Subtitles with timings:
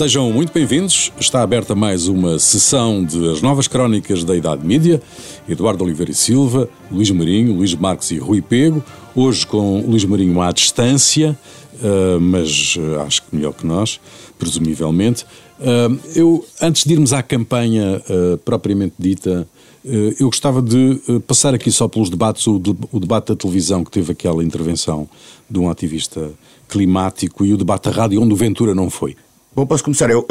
[0.00, 1.12] Sejam muito bem-vindos.
[1.20, 5.02] Está aberta mais uma sessão de As Novas Crónicas da Idade Mídia.
[5.46, 8.82] Eduardo Oliveira e Silva, Luís Marinho, Luís Marques e Rui Pego.
[9.14, 11.38] Hoje com Luís Marinho à distância,
[11.74, 14.00] uh, mas uh, acho que melhor que nós,
[14.38, 15.26] presumivelmente.
[15.60, 18.02] Uh, eu, antes de irmos à campanha
[18.42, 19.46] propriamente dita,
[19.84, 22.58] eu gostava de passar aqui só pelos debates, o
[22.98, 25.06] debate da televisão que teve aquela intervenção
[25.48, 26.30] de um ativista
[26.70, 29.14] climático e o debate da rádio onde o Ventura não foi.
[29.52, 30.24] Bom, posso começar eu.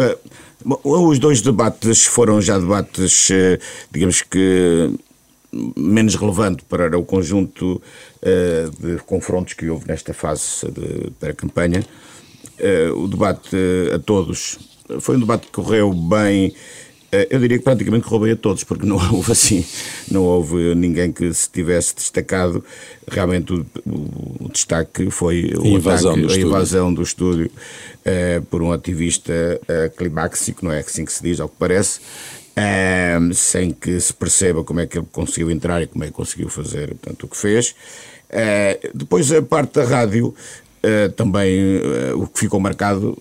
[0.64, 3.60] Uh, os dois debates foram já debates, uh,
[3.92, 4.98] digamos que
[5.76, 7.82] menos relevante para o conjunto
[8.22, 11.86] uh, de confrontos que houve nesta fase de pré-campanha.
[12.96, 13.58] o debate
[13.94, 14.58] a todos
[15.02, 16.54] foi um debate que correu bem
[17.30, 19.66] eu diria que praticamente roubei a todos, porque não houve assim,
[20.10, 22.64] não houve ninguém que se tivesse destacado.
[23.08, 26.48] Realmente o, o, o destaque foi o a invasão, ataque, do, a estúdio.
[26.48, 31.40] invasão do estúdio uh, por um ativista uh, climáxico, não é assim que se diz,
[31.40, 35.88] ao que parece, uh, sem que se perceba como é que ele conseguiu entrar e
[35.88, 37.76] como é que conseguiu fazer portanto, o que fez.
[38.94, 40.36] depois a parte da rádio,
[40.80, 43.18] Uh, também uh, o que ficou marcado,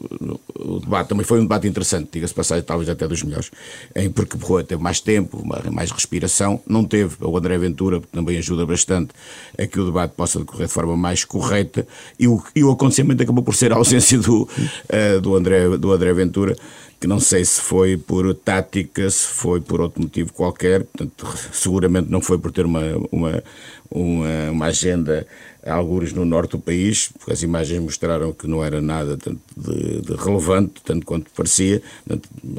[0.55, 3.51] o debate também foi um debate interessante, diga-se passagem, talvez até dos melhores,
[3.97, 5.43] em porque Borroa teve mais tempo,
[5.73, 7.17] mais respiração, não teve.
[7.21, 9.11] O André Ventura, que também ajuda bastante
[9.59, 11.87] a que o debate possa decorrer de forma mais correta,
[12.19, 15.93] e o, e o acontecimento acabou por ser a ausência do, uh, do, André, do
[15.93, 16.57] André Ventura,
[17.01, 22.11] que não sei se foi por tática, se foi por outro motivo qualquer, portanto, seguramente
[22.11, 22.83] não foi por ter uma,
[23.13, 23.43] uma,
[23.91, 25.27] uma, uma agenda
[25.65, 30.01] algures no norte do país, porque as imagens mostraram que não era nada tanto de,
[30.03, 31.83] de relevante, tanto quanto parecia.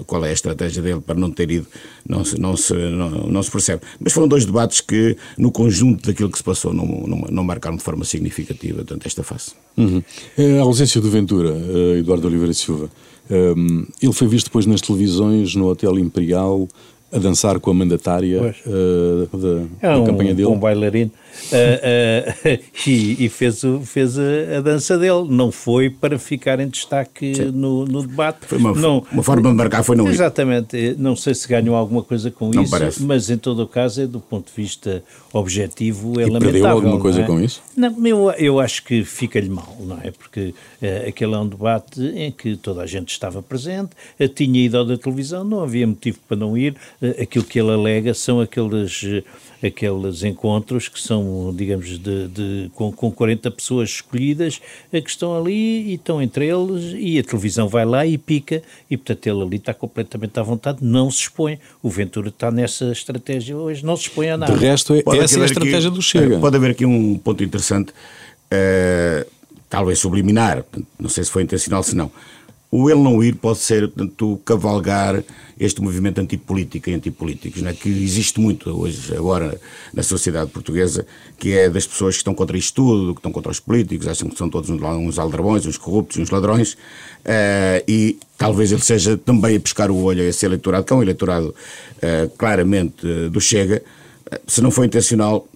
[0.06, 1.68] Qual é a estratégia dele para não ter ido,
[2.08, 3.82] não se, não se, não, não se percebe.
[4.00, 7.78] Mas foram dois debates que, no conjunto daquilo que se passou, não, não, não marcaram
[7.78, 9.52] de forma significativa tanto esta fase.
[9.78, 10.04] Uhum.
[10.60, 12.90] A ausência do Ventura, eh, Eduardo Oliveira Silva,
[13.30, 16.68] um, ele foi visto depois nas televisões, no Hotel Imperial,
[17.12, 20.48] a dançar com a mandatária uh, da, é da um, campanha dele.
[20.48, 25.26] um bailarino uh, uh, e, e, fez, fez a, a, dança dele.
[25.28, 28.46] Não foi para ficar em destaque no, no, debate.
[28.46, 30.12] Foi uma, não, uma forma de marcar, foi não ir.
[30.12, 30.96] Exatamente.
[31.00, 33.04] Não sei se ganhou alguma coisa com não isso, parece.
[33.04, 35.04] mas em todo o caso, é, do ponto de vista
[35.34, 36.52] objetivo, é e lamentável.
[36.52, 37.00] Perdeu alguma é?
[37.00, 37.62] coisa com isso?
[37.76, 40.12] Não, eu, eu acho que fica-lhe mal, não é?
[40.12, 40.54] Porque
[41.08, 43.92] aquele é um debate em que toda a gente estava presente,
[44.36, 46.76] tinha ido ao da televisão, não havia motivo para não ir.
[47.22, 49.04] Aquilo que ele alega são aqueles
[49.62, 54.62] aqueles encontros que são, digamos, de, de com, com 40 pessoas escolhidas
[54.92, 58.96] que estão ali e estão entre eles e a televisão vai lá e pica e,
[58.96, 61.60] portanto, ele ali está completamente à vontade, não se expõe.
[61.84, 64.54] O Ventura está nessa estratégia hoje, não se expõe a nada.
[64.54, 66.40] De resto, é, essa é a estratégia aqui, do Chega.
[66.40, 69.30] Pode haver aqui um ponto interessante, uh,
[69.70, 70.64] talvez subliminar,
[70.98, 72.10] não sei se foi intencional, se não
[72.72, 75.24] o ele não ir pode ser, portanto, cavalgar
[75.60, 79.60] este movimento antipolítico e antipolíticos, né, que existe muito hoje, agora,
[79.94, 81.06] na sociedade portuguesa,
[81.38, 84.30] que é das pessoas que estão contra isto tudo, que estão contra os políticos, acham
[84.30, 89.58] que são todos uns aldrabões, uns corruptos, uns ladrões, uh, e talvez ele seja também
[89.58, 93.42] a pescar o olho a esse eleitorado, que é um eleitorado uh, claramente uh, do
[93.42, 93.84] Chega,
[94.46, 95.48] se não foi intencional,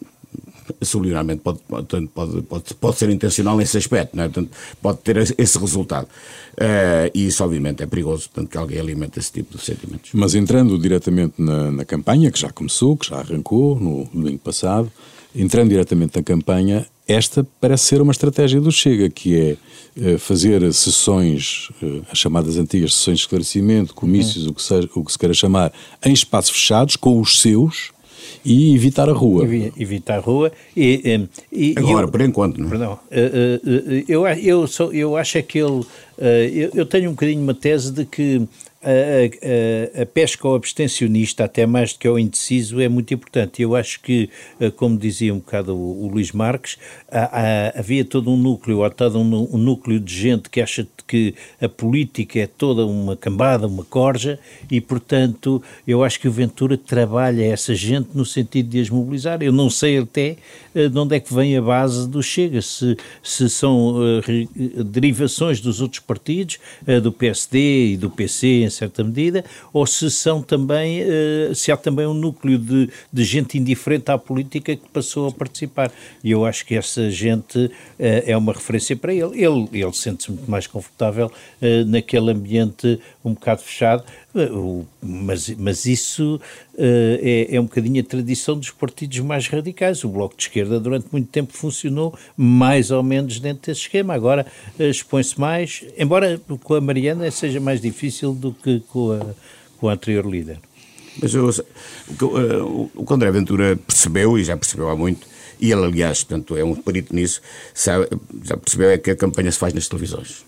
[0.81, 4.27] subliminarmente pode, pode, pode, pode ser intencional nesse aspecto, não é?
[4.27, 4.51] Portanto,
[4.81, 6.07] pode ter esse resultado.
[6.53, 10.11] Uh, e isso, obviamente, é perigoso, tanto que alguém alimenta esse tipo de sentimentos.
[10.13, 14.91] Mas entrando diretamente na, na campanha, que já começou, que já arrancou no domingo passado,
[15.35, 19.57] entrando diretamente na campanha, esta parece ser uma estratégia do Chega, que
[19.97, 24.51] é uh, fazer sessões, uh, as chamadas antigas sessões de esclarecimento, comícios, uhum.
[24.51, 25.73] o, que seja, o que se queira chamar,
[26.05, 27.91] em espaços fechados, com os seus,
[28.45, 29.43] e evitar a rua.
[29.45, 30.51] Evitar a rua.
[30.75, 32.69] E, e Agora, eu, por enquanto, não é?
[32.69, 32.99] Perdão,
[34.07, 35.85] eu, eu, sou, eu acho é que ele.
[36.17, 38.47] Eu, eu tenho um bocadinho uma tese de que
[38.83, 43.61] a, a, a, pesca ao abstencionista, até mais do que ao indeciso, é muito importante.
[43.61, 46.77] Eu acho que, eh, como dizia um bocado o, o Luís Marques,
[47.75, 51.69] havia todo um núcleo, há todo um, um, núcleo de gente que acha que a
[51.69, 54.39] política é toda uma cambada, uma corja,
[54.69, 59.41] e, portanto, eu acho que o Ventura trabalha essa gente no sentido de as mobilizar.
[59.41, 60.37] Eu não sei até
[60.75, 65.59] eh, de onde é que vem a base do Chega, se, se são uh, derivações
[65.59, 66.57] dos outros partidos,
[66.87, 71.77] uh, do PSD e do PC certa medida, ou se são também, uh, se há
[71.77, 75.91] também um núcleo de, de gente indiferente à política que passou a participar.
[76.23, 79.43] E eu acho que essa gente uh, é uma referência para ele.
[79.43, 84.03] Ele, ele sente-se muito mais confortável uh, naquele ambiente um bocado fechado,
[85.01, 86.41] mas, mas isso
[86.77, 90.03] é, é um bocadinho a tradição dos partidos mais radicais.
[90.03, 94.13] O Bloco de Esquerda durante muito tempo funcionou mais ou menos dentro desse esquema.
[94.13, 94.45] Agora
[94.77, 99.25] expõe-se mais, embora com a Mariana seja mais difícil do que com a,
[99.77, 100.59] com anterior líder.
[101.21, 105.27] Mas eu, o, uh, o que André Ventura percebeu, e já percebeu há muito,
[105.59, 107.41] e ele, aliás, portanto, é um perito nisso,
[107.73, 108.07] sabe,
[108.43, 110.43] já percebeu é que a campanha se faz nas televisões.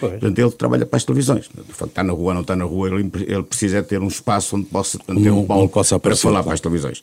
[0.00, 0.12] Pois.
[0.12, 1.48] Portanto, ele trabalha para as televisões.
[1.48, 4.56] De facto, está na rua, não está na rua, ele, ele precisa ter um espaço
[4.56, 7.02] onde possa ter um, um palco para falar para as televisões.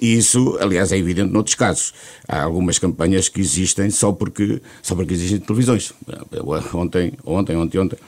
[0.00, 1.94] E isso, aliás, é evidente noutros casos.
[2.26, 5.92] Há algumas campanhas que existem só porque, só porque existem televisões.
[6.74, 7.98] Ontem, ontem, ontem, ontem,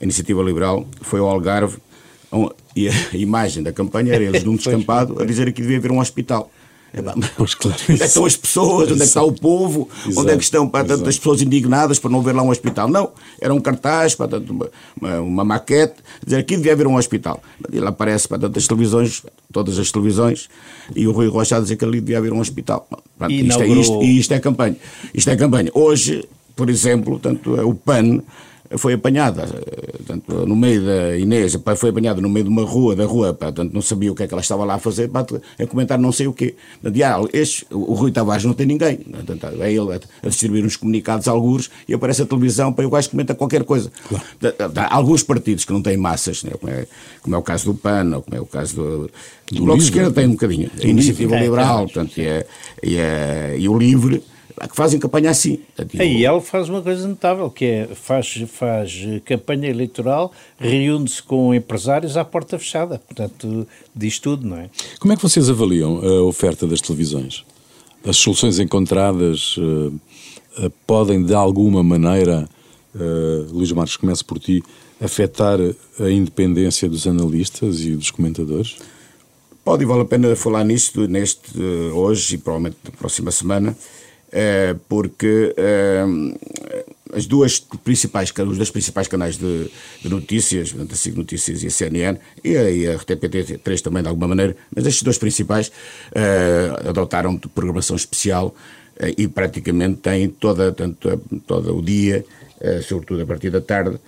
[0.00, 1.78] a Iniciativa Liberal foi ao Algarve
[2.74, 5.92] e a imagem da campanha era eles de um descampado a dizer que devia haver
[5.92, 6.50] um hospital.
[6.94, 7.02] É,
[7.36, 8.84] pois, claro, onde é que estão as pessoas?
[8.84, 9.88] Onde é que está o povo?
[10.06, 12.88] Exato, onde é que estão para tantas pessoas indignadas por não ver lá um hospital?
[12.88, 13.10] Não,
[13.40, 14.70] era um cartaz, para uma,
[15.00, 17.42] uma, uma maquete, dizer que devia haver um hospital.
[17.72, 20.48] Ele aparece para tantas televisões, todas as televisões,
[20.94, 22.86] e o Rui Rocha a dizer que ali devia haver um hospital.
[23.18, 24.76] Pronto, isto, é, isto, isto é campanha.
[25.12, 25.70] Isto é campanha.
[25.74, 26.24] Hoje,
[26.54, 28.20] por exemplo, tanto o PAN
[28.76, 29.46] foi apanhada,
[29.96, 33.72] portanto, no meio da Inês, foi apanhada no meio de uma rua, da rua, portanto,
[33.72, 35.10] não sabia o que é que ela estava lá a fazer,
[35.58, 36.54] a comentar não sei o quê.
[37.04, 41.28] Ah, este, o Rui Tavares não tem ninguém, portanto, é ele a distribuir uns comunicados
[41.28, 43.92] a alguns e aparece a televisão para o gajo comenta qualquer coisa.
[44.08, 44.24] Claro.
[44.76, 46.86] Há alguns partidos que não têm massas, né, como, é,
[47.22, 49.10] como é o caso do PAN, ou como é o caso do,
[49.52, 50.70] do Bloco de Esquerda, tem um bocadinho.
[50.82, 52.46] A Iniciativa Liberal, portanto, e, é,
[52.82, 54.22] e, é, e o Livre,
[54.68, 55.58] que fazem campanha assim.
[55.94, 62.16] E ele faz uma coisa notável, que é, faz, faz campanha eleitoral, reúne-se com empresários
[62.16, 64.70] à porta fechada, portanto, diz tudo, não é?
[65.00, 67.44] Como é que vocês avaliam a oferta das televisões?
[68.06, 69.92] As soluções encontradas uh,
[70.58, 72.48] uh, podem, de alguma maneira,
[72.94, 74.62] uh, Luís Marques, começo por ti,
[75.00, 75.58] afetar
[75.98, 78.76] a independência dos analistas e dos comentadores?
[79.64, 81.58] Pode e vale a pena falar nisto neste,
[81.94, 83.74] hoje e provavelmente na próxima semana,
[84.34, 86.04] é, porque é,
[87.14, 89.70] as duas principais, os dois principais canais de,
[90.02, 94.08] de notícias, a SIG Notícias e a CNN, e a, e a RTP3 também de
[94.08, 95.70] alguma maneira, mas estes dois principais
[96.12, 98.52] é, adotaram programação especial
[99.16, 101.16] e praticamente têm toda, tanto,
[101.46, 102.24] todo o dia,
[102.86, 103.98] sobretudo a partir da tarde,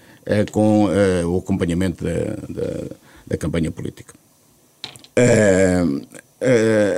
[0.52, 0.88] com
[1.26, 2.12] o acompanhamento da,
[2.48, 2.84] da,
[3.26, 4.14] da campanha política.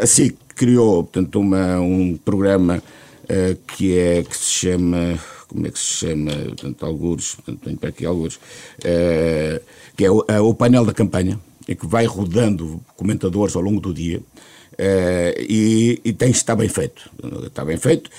[0.03, 3.08] a SIC criou, portanto, uma, um programa uh,
[3.67, 7.89] que é que se chama como é que se chama, portanto, alguns, portanto, tenho para
[7.89, 9.61] aqui alguns, uh,
[9.97, 13.81] que é o, uh, o, painel da campanha, em que vai rodando comentadores ao longo
[13.81, 14.21] do dia
[15.39, 17.11] e, e tem está bem feito.
[17.47, 18.11] Está bem feito.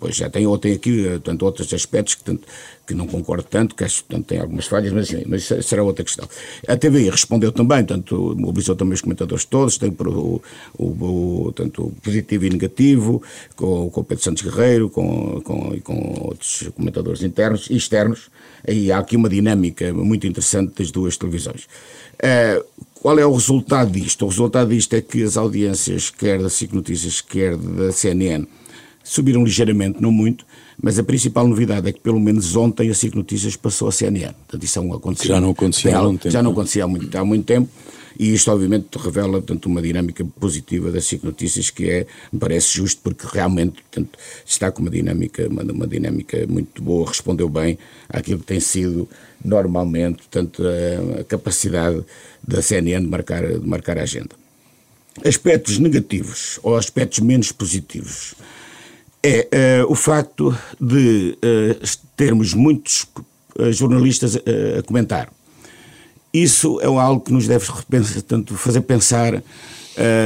[0.00, 2.48] Pois já tem, ou tem aqui tanto outros aspectos que, tanto,
[2.86, 6.02] que não concordo tanto, que acho que tem algumas falhas, mas, assim, mas será outra
[6.02, 6.26] questão.
[6.66, 10.42] A TVI respondeu também, tanto mobilizou também os comentadores todos, tem o,
[10.78, 13.22] o, o, tanto positivo e negativo,
[13.54, 18.30] com, com o Pedro Santos Guerreiro com, com, e com outros comentadores internos e externos,
[18.66, 21.68] e há aqui uma dinâmica muito interessante das duas televisões.
[22.16, 22.64] Uh,
[22.94, 24.26] qual é o resultado disto?
[24.26, 28.46] O resultado disto é que as audiências, quer da SIC Notícias, quer da CNN,
[29.10, 30.46] subiram ligeiramente, não muito,
[30.80, 34.32] mas a principal novidade é que pelo menos ontem a SIC Notícias passou a CNN.
[34.32, 35.34] Portanto, isso é um acontecimento.
[35.34, 36.32] Já não acontecia há muito tempo.
[36.32, 37.68] Já não acontecia há muito, há muito tempo.
[38.16, 42.76] E isto, obviamente, revela portanto, uma dinâmica positiva da SIC Notícias que é, me parece
[42.76, 47.78] justo, porque realmente portanto, está com uma dinâmica, uma, uma dinâmica muito boa, respondeu bem
[48.08, 49.08] àquilo que tem sido
[49.44, 52.04] normalmente portanto, a, a capacidade
[52.46, 54.36] da CNN de marcar, de marcar a agenda.
[55.24, 58.34] Aspectos negativos ou aspectos menos positivos
[59.22, 63.06] é uh, o facto de uh, termos muitos
[63.58, 65.30] uh, jornalistas a comentar.
[66.32, 67.66] Isso é algo que nos deve
[68.26, 69.42] tanto fazer pensar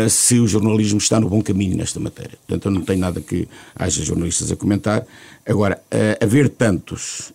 [0.08, 2.38] se o jornalismo está no bom caminho nesta matéria.
[2.46, 5.04] Portanto, eu não tenho nada que haja jornalistas a comentar.
[5.46, 5.82] Agora,
[6.20, 7.32] haver tantos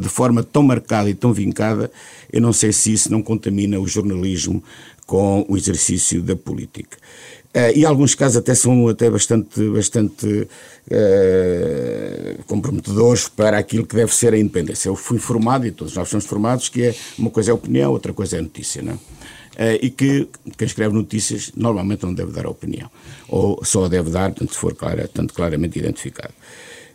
[0.00, 1.90] de forma tão marcada e tão vincada,
[2.30, 4.62] eu não sei se isso não contamina o jornalismo
[5.06, 6.98] com o exercício da política.
[7.54, 10.48] Uh, e alguns casos até são até bastante, bastante uh,
[12.46, 14.90] comprometedores para aquilo que deve ser a independência.
[14.90, 18.12] Eu fui formado, e todos nós somos formados, que é uma coisa é opinião, outra
[18.12, 18.98] coisa é notícia, não
[19.58, 22.88] Uh, e que quem escreve notícias normalmente não deve dar opinião,
[23.28, 26.32] ou só deve dar, tanto for clara, tanto claramente identificado.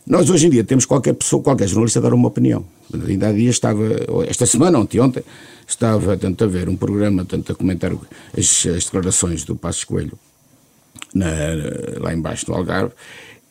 [0.07, 2.65] Nós hoje em dia temos qualquer pessoa, qualquer jornalista a dar uma opinião.
[3.05, 3.83] Ainda há dias estava,
[4.29, 5.25] esta semana, ontem, ontem,
[5.67, 7.91] estava tanto a ver um programa, tanto a comentar
[8.31, 10.17] as, as declarações do Passos Coelho
[11.13, 11.27] na,
[11.99, 12.93] lá embaixo no Algarve,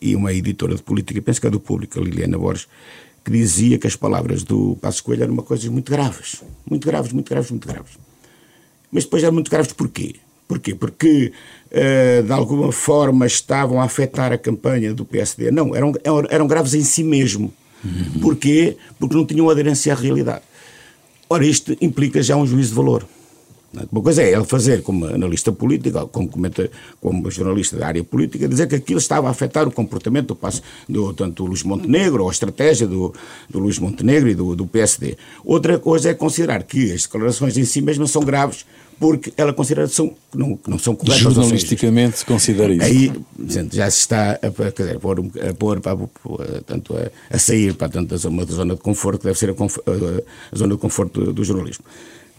[0.00, 2.66] e uma editora de política, penso que é do público, a Liliana Borges,
[3.24, 6.42] que dizia que as palavras do Passos Coelho eram uma coisa muito graves.
[6.68, 7.92] Muito graves, muito graves, muito graves.
[8.90, 10.16] Mas depois eram muito graves porquê?
[10.48, 10.74] Porquê?
[10.74, 11.32] Porque,
[11.70, 15.50] uh, de alguma forma, estavam a afetar a campanha do PSD.
[15.50, 15.92] Não, eram,
[16.28, 17.52] eram graves em si mesmo.
[17.84, 18.20] Uhum.
[18.20, 18.76] Porquê?
[18.98, 20.42] Porque não tinham aderência à realidade.
[21.28, 23.06] Ora, isto implica já um juízo de valor.
[23.90, 28.46] Uma coisa é ele fazer como analista político, como, comenta, como jornalista da área política,
[28.46, 32.22] dizer que aquilo estava a afetar o comportamento do, passo, do tanto do Luís Montenegro,
[32.22, 33.14] ou a estratégia do,
[33.48, 35.16] do Luís Montenegro e do, do PSD.
[35.44, 38.66] Outra coisa é considerar que as declarações em si mesmas são graves
[39.02, 41.22] porque ela considera que, são, que, não, que não são corretas.
[41.22, 42.84] Jornalisticamente se considera isso.
[42.84, 43.12] Aí
[43.72, 45.80] já se está a, dizer, a pôr, a, pôr
[46.64, 50.56] tanto a, a sair para tanto, uma zona de conforto, que deve ser a, a,
[50.56, 51.84] zona de conforto do, do jornalismo.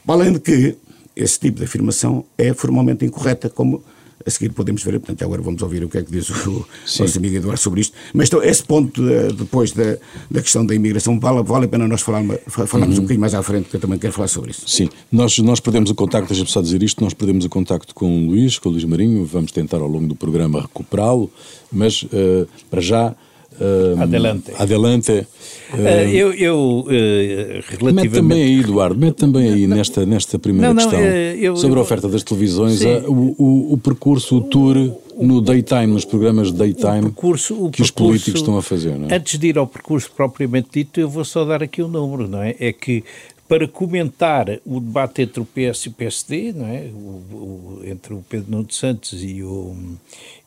[0.07, 0.77] Além de que
[1.15, 3.83] esse tipo de afirmação é formalmente incorreta, como
[4.25, 7.03] a seguir podemos ver, portanto, agora vamos ouvir o que é que diz o Sim.
[7.03, 7.95] nosso amigo Eduardo sobre isto.
[8.13, 9.97] Mas então, esse ponto, de, depois da,
[10.31, 13.01] da questão da imigração, vale, vale a pena nós falarmos, falarmos uhum.
[13.01, 14.63] um bocadinho mais à frente, que eu também quero falar sobre isso.
[14.67, 18.25] Sim, nós, nós perdemos o contacto, deixa-me só dizer isto, nós perdemos o contacto com
[18.25, 21.29] o Luís, com o Luís Marinho, vamos tentar ao longo do programa recuperá-lo,
[21.71, 23.15] mas uh, para já
[23.59, 24.51] Uh, adelante.
[24.57, 25.11] Adelante.
[25.11, 25.77] Uh,
[26.11, 27.93] eu, eu uh, relativamente...
[27.93, 31.79] Mete também aí, Eduardo, mete também aí nesta, nesta primeira não, não, questão eu, sobre
[31.79, 34.75] a oferta das televisões, a, o, o, o, percurso, o tour
[35.19, 38.61] no daytime, nos programas de daytime o percurso, o que percurso, os políticos estão a
[38.61, 38.97] fazer.
[38.97, 39.15] Não é?
[39.15, 42.27] Antes de ir ao percurso propriamente dito, eu vou só dar aqui o um número,
[42.27, 42.55] não é?
[42.59, 43.03] É que
[43.47, 46.85] para comentar o debate entre o PS e o PSD, não é?
[46.93, 49.75] O, entre o Pedro Nuno Santos e o,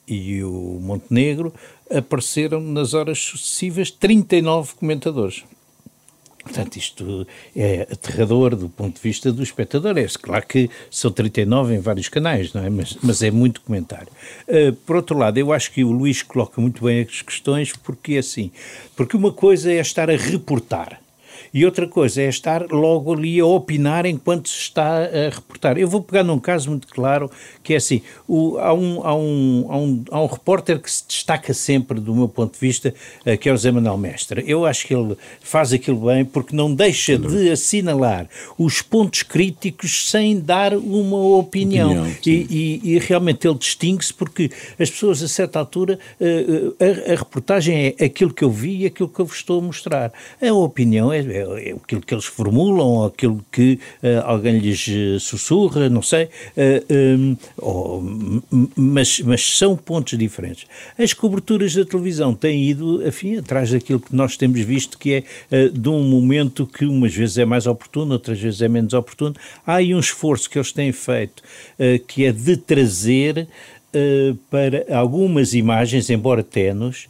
[0.09, 1.53] e o Montenegro,
[1.91, 5.45] apareceram nas horas sucessivas 39 comentadores.
[6.47, 7.27] Portanto, isto
[7.57, 9.99] é aterrador do ponto de vista do espectador.
[9.99, 12.71] É claro que são 39 em vários canais, não é?
[12.71, 14.09] Mas, mas é muito comentário.
[14.47, 18.15] Uh, por outro lado, eu acho que o Luís coloca muito bem as questões, porque
[18.15, 18.53] é assim.
[18.95, 21.01] Porque uma coisa é estar a reportar
[21.57, 25.79] e outra coisa é estar logo ali a opinar enquanto se está a reportar.
[25.79, 27.31] Eu vou pegar num caso muito claro,
[27.63, 31.05] que é assim, o, há, um, há, um, há, um, há um repórter que se
[31.09, 32.93] destaca sempre, do meu ponto de vista,
[33.25, 34.45] eh, que é o Zé Manuel Mestre.
[34.47, 40.11] Eu acho que ele faz aquilo bem porque não deixa de assinalar os pontos críticos
[40.11, 41.91] sem dar uma opinião.
[41.91, 47.09] opinião e, e, e, realmente ele distingue-se porque as pessoas, a certa altura, eh, eh,
[47.09, 49.63] a, a reportagem é aquilo que eu vi e aquilo que eu vos estou a
[49.63, 50.13] mostrar.
[50.39, 55.89] A opinião é é aquilo que eles formulam, aquilo que uh, alguém lhes eh, sussurra,
[55.89, 56.83] não sei, eh,
[57.63, 58.43] um,
[58.77, 60.67] mas, mas são pontos diferentes.
[60.99, 65.69] As coberturas da televisão têm ido, afim, atrás daquilo que nós temos visto, que é
[65.69, 69.35] de um momento que umas vezes é mais oportuno, outras vezes é menos oportuno.
[69.67, 71.43] Há aí um esforço que eles têm feito,
[72.07, 73.49] que é de trazer
[74.51, 77.09] para algumas imagens, embora tenos,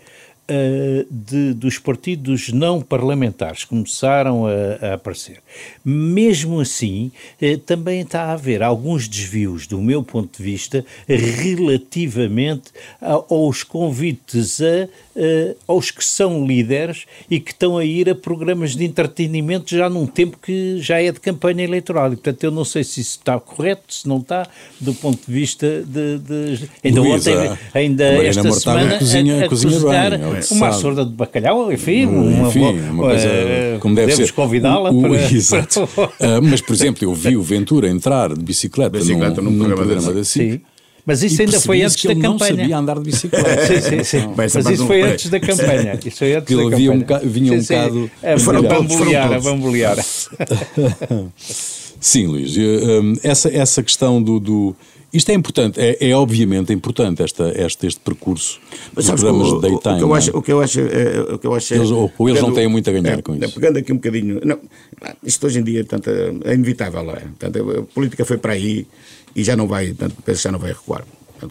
[0.51, 5.39] uh, de, dos partidos não parlamentares começaram a, a aparecer.
[5.85, 7.11] Mesmo assim,
[7.41, 13.63] uh, também está a haver alguns desvios, do meu ponto de vista, relativamente a, aos
[13.63, 18.85] convites a, uh, aos que são líderes e que estão a ir a programas de
[18.85, 22.13] entretenimento já num tempo que já é de campanha eleitoral.
[22.13, 24.47] E, portanto, eu não sei se isso está correto, se não está,
[24.81, 26.19] do ponto de vista de.
[26.19, 26.69] de...
[26.85, 31.73] Ainda Luísa, ontem, ainda esta semana, cozinha, a, a cozinha bem, uma açorda de bacalhau,
[31.73, 34.33] enfim, uma, enfim, uma coisa uh, como deve ser.
[34.33, 35.23] convidá-la para...
[35.33, 35.85] Exato.
[35.99, 36.11] uh,
[36.43, 40.25] mas, por exemplo, eu vi o Ventura entrar de bicicleta, bicicleta num, num, programa da
[40.25, 40.63] SIC.
[41.05, 42.29] Mas isso ainda foi antes da campanha.
[42.29, 43.67] Ele não sabia andar de bicicleta.
[43.67, 44.29] sim, sim, sim.
[44.37, 45.99] Mas isso foi antes da campanha.
[46.05, 46.93] Isso foi antes da campanha.
[46.93, 48.11] Um bocado, vinha um bocado...
[48.23, 49.97] A bambolear, a bambolear.
[52.01, 52.57] Sim, Luís.
[52.57, 54.77] Eh, essa, essa questão do, do
[55.13, 58.61] isto é importante, é, é obviamente importante esta, este, este percurso
[58.95, 59.95] Mas, dos programas o, de daytime.
[59.95, 62.13] O que eu acho, o que eu acho, é, o que eu acho eles, ou,
[62.19, 63.55] ou eles não têm muito a ganhar é, com isso.
[63.55, 64.59] Pegando aqui um bocadinho, não,
[65.23, 66.11] isto hoje em dia portanto,
[66.45, 67.21] é inevitável, é?
[67.21, 68.87] Portanto, a política foi para aí
[69.35, 71.05] e já não vai, portanto, penso já não vai recuar.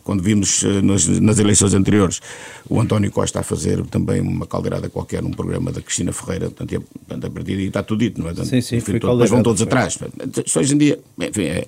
[0.03, 2.19] Quando vimos eh, nas, nas, eleições anteriores
[2.67, 6.73] o António Costa a fazer também uma caldeirada qualquer num programa da Cristina Ferreira, portanto,
[6.73, 8.33] e, portanto a partir daí está tudo dito, não é?
[8.33, 9.67] Portanto, sim, sim, enfim, todo, depois vão todos foi.
[9.67, 9.99] atrás.
[10.43, 11.67] Isto hoje em dia, enfim, é, é,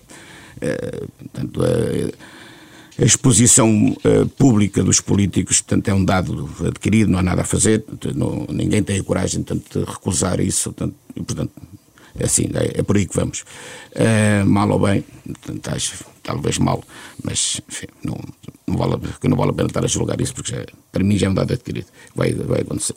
[1.18, 1.62] portanto,
[3.00, 7.46] a exposição uh, pública dos políticos portanto, é um dado adquirido, não há nada a
[7.46, 7.84] fazer,
[8.16, 10.74] não, ninguém tem a coragem portanto, de recusar isso.
[10.74, 11.52] Portanto, portanto,
[12.20, 13.46] É assim, é, é por aí que vamos.
[13.94, 15.04] Uh, mal ou bem,
[16.24, 16.84] talvez mal,
[17.24, 18.18] mas enfim, não,
[18.66, 21.28] não, vale, não vale a pena estar a julgar isso, porque já, para mim já
[21.28, 21.86] é um dado adquirido.
[22.16, 22.96] Vai, vai acontecer.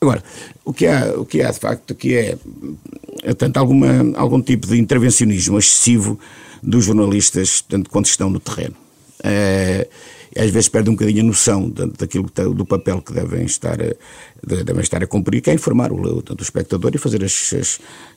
[0.00, 0.22] Agora,
[0.64, 2.38] o que há, o que há de facto que é,
[3.22, 6.18] é tanto alguma, algum tipo de intervencionismo excessivo
[6.62, 8.76] dos jornalistas, tanto quando estão no terreno.
[9.20, 9.88] Uh,
[10.36, 13.94] às vezes perde um bocadinho a noção daquilo do papel que devem estar a,
[14.64, 17.54] devem estar a cumprir, que é informar o, o, o espectador e fazer as,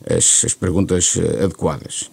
[0.08, 2.10] as, as perguntas eh, adequadas.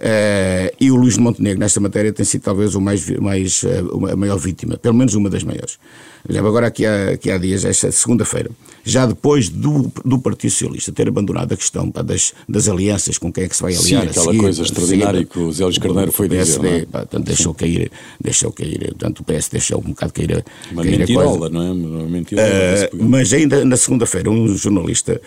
[0.00, 4.06] Uh, e o Luís de Montenegro, nesta matéria, tem sido talvez o mais, mais, uh,
[4.10, 5.78] a maior vítima, pelo menos uma das maiores.
[6.26, 8.50] Já agora, aqui há, aqui há dias, esta segunda-feira,
[8.82, 13.30] já depois do, do Partido Socialista ter abandonado a questão pá, das, das alianças, com
[13.30, 14.04] quem é que se vai aliar.
[14.04, 16.64] Sim, aquela seguir, coisa extraordinária que o Zé Luís Carneiro foi dizer.
[16.64, 16.86] É?
[16.86, 20.82] Pá, portanto, deixou cair, deixou cair, tanto o PS deixou um bocado cair a, Uma
[20.82, 21.54] cair mentirola, a coisa.
[21.54, 21.70] não é?
[21.72, 22.48] Uma mentirola.
[22.48, 25.20] Uh, mas ainda na segunda-feira, um jornalista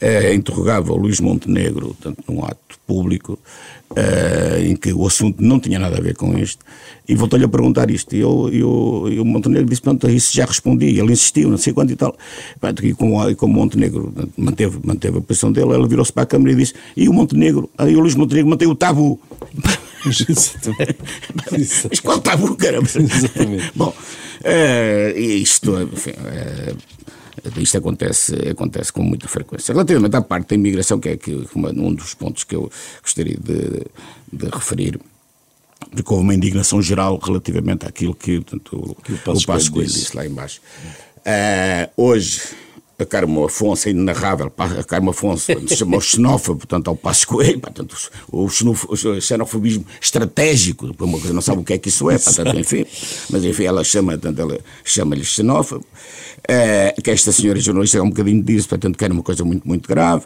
[0.00, 3.38] uh, interrogava o Luís Montenegro, tanto num ato público,
[3.96, 6.64] uh, em que o assunto não tinha nada a ver com isto,
[7.08, 8.14] e voltou-lhe a perguntar isto.
[8.14, 10.98] E, eu, eu, e o Montenegro disse: Pronto, isso já respondi.
[10.98, 12.16] Ele insistiu, não sei quanto e tal.
[12.82, 16.26] E como, e como o Montenegro manteve, manteve a posição dele, ela virou-se para a
[16.26, 19.20] Câmara e disse: E o Montenegro, aí o Luís Montenegro manteve o tabu.
[20.04, 22.88] Mas qual tabu, caramba?
[22.94, 23.72] Exatamente.
[23.74, 26.10] Bom, uh, isto, enfim.
[26.10, 26.93] Uh,
[27.56, 29.72] isto acontece, acontece com muita frequência.
[29.72, 32.70] Relativamente à parte da imigração, que é que, uma, um dos pontos que eu
[33.02, 33.86] gostaria de,
[34.32, 35.00] de referir,
[35.90, 40.26] porque houve uma indignação geral relativamente àquilo que, portanto, que o Passo Coelho disse lá
[40.26, 40.60] embaixo.
[41.20, 42.40] Uh, hoje,
[42.98, 47.60] a Carmo Afonso, é inenarrável, a Carmo Afonso se chamou xenófobo, portanto, ao Passo Coelho,
[47.60, 47.96] portanto,
[48.30, 52.86] o, xenofobismo estratégico, uma coisa não sabe o que é que isso é, portanto, enfim,
[53.30, 58.10] mas enfim, ela chama, portanto, ela chama-lhe xenófobo, uh, que esta senhora jornalista é um
[58.10, 60.24] bocadinho disso, portanto, que era uma coisa muito, muito grave.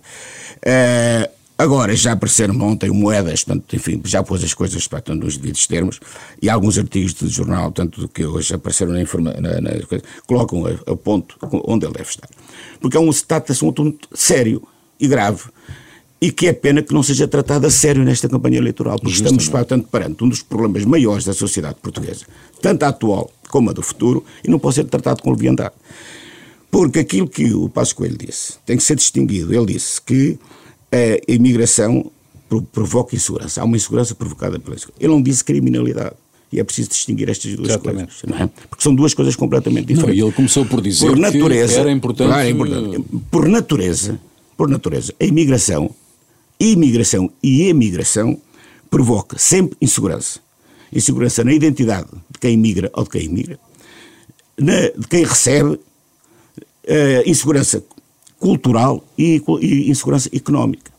[0.58, 5.66] Uh, Agora, já apareceram ontem moedas, portanto, enfim, já pôs as coisas portanto, nos devidos
[5.66, 5.98] termos,
[6.40, 9.70] e alguns artigos de jornal, tanto que hoje apareceram na, informa, na, na
[10.24, 11.36] colocam a, a, ponto
[11.66, 12.28] onde ele deve estar.
[12.80, 14.62] Porque é um, trata-se um assunto sério
[15.00, 15.42] e grave,
[16.20, 19.40] e que é pena que não seja tratado a sério nesta campanha eleitoral, porque Justamente.
[19.40, 22.24] estamos, portanto, perante um dos problemas maiores da sociedade portuguesa,
[22.62, 25.74] tanto a atual como a do futuro, e não pode ser tratado com leviandade.
[26.70, 29.52] Porque aquilo que o Passo Coelho disse tem que ser distinguido.
[29.52, 30.38] Ele disse que
[30.92, 32.10] a imigração
[32.72, 33.60] provoca insegurança.
[33.60, 35.02] Há uma insegurança provocada pela insegurança.
[35.02, 36.14] Ele não disse criminalidade.
[36.50, 38.22] E é preciso distinguir estas duas Exatamente.
[38.22, 38.40] coisas.
[38.40, 38.50] É?
[38.70, 40.16] Porque são duas coisas completamente diferentes.
[40.18, 42.32] Não, e ele começou por dizer por natureza, que era importante...
[42.34, 43.04] É importante.
[43.30, 44.18] Por natureza,
[44.56, 45.94] por natureza, a imigração,
[46.58, 48.40] imigração e emigração
[48.90, 50.40] provoca sempre insegurança.
[50.90, 53.58] Insegurança na identidade de quem imigra ou de quem imigra,
[54.58, 55.78] na, de quem recebe, uh,
[57.26, 57.84] insegurança
[58.38, 60.90] cultural e, e insegurança económica,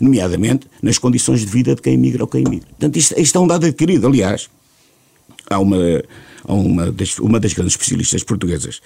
[0.00, 2.68] nomeadamente nas condições de vida de quem imigra ou quem imigra.
[2.68, 4.06] Portanto, isto, isto é um dado adquirido.
[4.06, 4.48] Aliás,
[5.48, 5.76] há uma,
[6.44, 8.80] há uma, das, uma das grandes especialistas portuguesas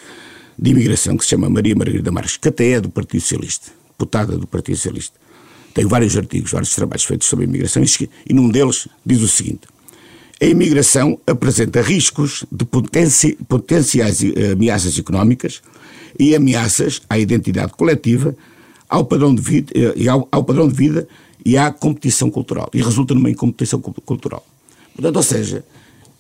[0.59, 4.37] de imigração que se chama Maria Margarida Marques, que até é do Partido Socialista, deputada
[4.37, 5.19] do Partido Socialista.
[5.73, 7.83] Tem vários artigos, vários trabalhos feitos sobre a imigração
[8.29, 9.69] e num deles diz o seguinte:
[10.41, 15.63] a imigração apresenta riscos de potenci, potenciais eh, ameaças económicas
[16.19, 18.35] e ameaças à identidade coletiva,
[18.89, 21.09] ao padrão de vida, e ao, ao padrão de vida
[21.45, 22.69] e à competição cultural.
[22.75, 24.45] E resulta numa incompetição cultural.
[24.95, 25.65] Portanto, ou seja,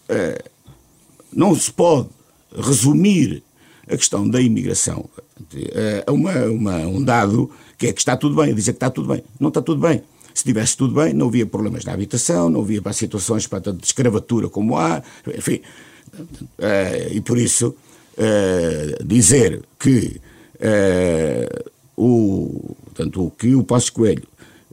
[0.08, 0.44] eh,
[1.32, 2.08] não se pode
[2.56, 3.42] resumir
[3.88, 5.08] a questão da imigração
[5.54, 8.90] eh, a uma, uma, um dado que é que está tudo bem, dizer que está
[8.90, 9.22] tudo bem.
[9.38, 10.02] Não está tudo bem.
[10.32, 14.48] Se estivesse tudo bem, não havia problemas na habitação, não havia situações para de escravatura
[14.48, 15.02] como há,
[15.36, 15.60] enfim.
[16.58, 17.74] Eh, e por isso
[18.20, 20.20] uh, dizer que
[20.56, 24.26] uh, o, portanto, o que o Passo Coelho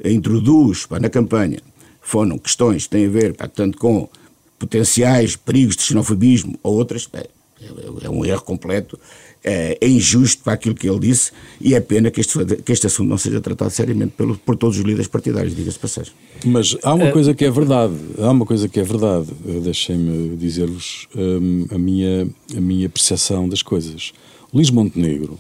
[0.04, 1.60] introduz pá, na campanha
[2.02, 4.10] foram questões que têm a ver pá, tanto com
[4.60, 7.28] potenciais perigos de xenofobismo ou outras, é,
[8.04, 9.00] é um erro completo,
[9.44, 12.88] é, é, injusto para aquilo que ele disse e é pena que este, que este
[12.88, 16.14] assunto não seja tratado seriamente pelo, por todos os líderes partidários, diga-se passagem.
[16.46, 19.28] Mas há uma coisa que é verdade, há uma coisa que é verdade,
[19.64, 24.14] deixem-me dizer-vos um, a, minha, a minha percepção das coisas.
[24.54, 25.40] Luís Montenegro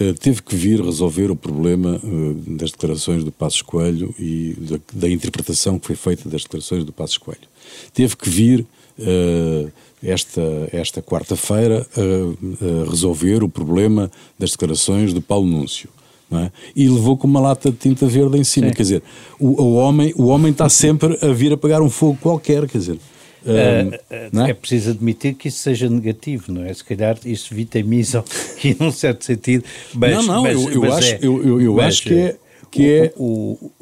[0.00, 4.78] uh, teve que vir resolver o problema uh, das declarações do Passos Coelho e da,
[4.92, 7.48] da, interpretação que foi feita das declarações do Passos Coelho.
[7.92, 8.66] Teve que vir
[8.98, 15.88] uh, esta, esta quarta-feira a, a, resolver o problema das declarações do Paulo Núncio.
[16.32, 16.50] É?
[16.74, 18.68] E levou com uma lata de tinta verde em cima.
[18.68, 18.74] Sim.
[18.74, 19.02] Quer dizer,
[19.38, 22.66] o, o, homem, o homem está sempre a vir apagar um fogo qualquer.
[22.68, 22.98] Quer dizer,
[23.46, 24.54] é, é, é?
[24.54, 26.74] preciso admitir que isso seja negativo, não é?
[26.74, 28.24] Se calhar isso vitamiza
[28.64, 29.64] e num certo sentido.
[29.94, 32.36] Mas, não, não, mas, eu, eu mas acho, é, eu, eu, eu acho que é.
[32.76, 33.12] Que é...
[33.16, 33.72] O,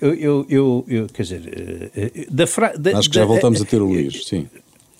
[0.00, 3.64] eu, eu, eu, eu quer dizer, eh, da fra, da, Acho que já voltamos a
[3.64, 4.46] ter o Luís, sim.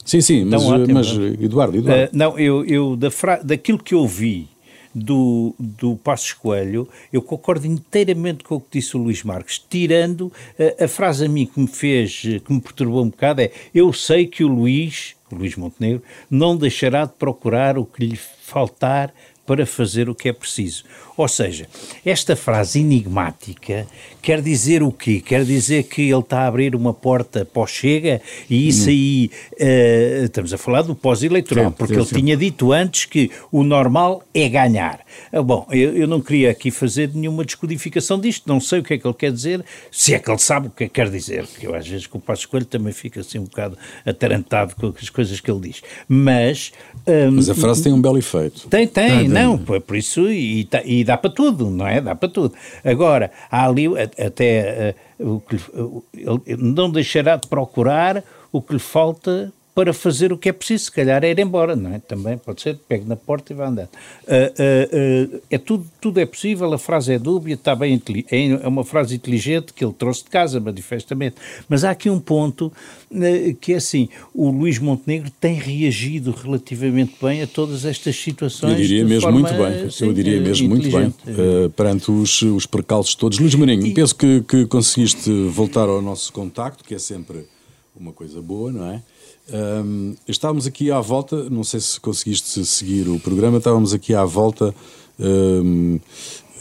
[0.05, 2.05] Sim, sim, mas, então, ótimo, mas Eduardo, Eduardo.
[2.05, 4.49] Uh, não, eu, eu da fra, daquilo que eu vi
[4.95, 10.33] do, do Passos Coelho, eu concordo inteiramente com o que disse o Luís Marques, tirando
[10.81, 13.93] a, a frase a mim que me fez, que me perturbou um bocado, é eu
[13.93, 19.13] sei que o Luís, o Luís Montenegro, não deixará de procurar o que lhe faltar
[19.49, 20.85] para fazer o que é preciso.
[21.17, 21.67] Ou seja,
[22.05, 23.87] esta frase enigmática
[24.21, 25.23] quer dizer o quê?
[25.25, 28.91] Quer dizer que ele está a abrir uma porta pós-chega e isso hum.
[28.91, 32.15] aí, uh, estamos a falar do pós-eleitoral, porque sim, ele sim.
[32.17, 35.01] tinha dito antes que o normal é ganhar.
[35.33, 38.95] Uh, bom, eu, eu, não queria aqui fazer nenhuma descodificação disto, não sei o que
[38.95, 41.11] é que ele quer dizer, se é que ele sabe o que é que quer
[41.11, 44.77] dizer, porque eu às vezes com o Passo Escolho também fico assim um bocado atarantado
[44.77, 45.83] com as coisas que ele diz.
[46.07, 46.71] Mas...
[47.07, 48.69] Um, Mas a frase tem um belo efeito.
[48.69, 52.01] Tem, tem, não, por isso, e, tá, e dá para tudo, não é?
[52.01, 52.55] Dá para tudo.
[52.85, 56.05] Agora, há ali até uh, o que, uh,
[56.59, 58.23] não deixará de procurar
[58.53, 61.77] o que lhe falta para fazer o que é preciso, se calhar é ir embora,
[61.77, 62.01] não é?
[62.01, 63.91] Também pode ser, pegue na porta e vá andando.
[64.27, 68.49] Uh, uh, uh, é tudo, tudo é possível, a frase é dúbia, está bem, é,
[68.49, 71.37] é uma frase inteligente que ele trouxe de casa, manifestamente.
[71.69, 72.73] Mas há aqui um ponto
[73.61, 78.73] que é assim, o Luís Montenegro tem reagido relativamente bem a todas estas situações.
[78.73, 81.15] Eu diria mesmo muito bem, sim, eu diria mesmo muito bem,
[81.77, 83.39] perante os, os percalços todos.
[83.39, 83.95] Luís Marinho, e...
[83.95, 87.47] penso que, que conseguiste voltar ao nosso contacto, que é sempre
[87.95, 89.03] uma coisa boa, não é?
[89.51, 94.25] Um, estávamos aqui à volta, não sei se conseguiste seguir o programa, estávamos aqui à
[94.25, 94.75] volta
[95.19, 95.99] um,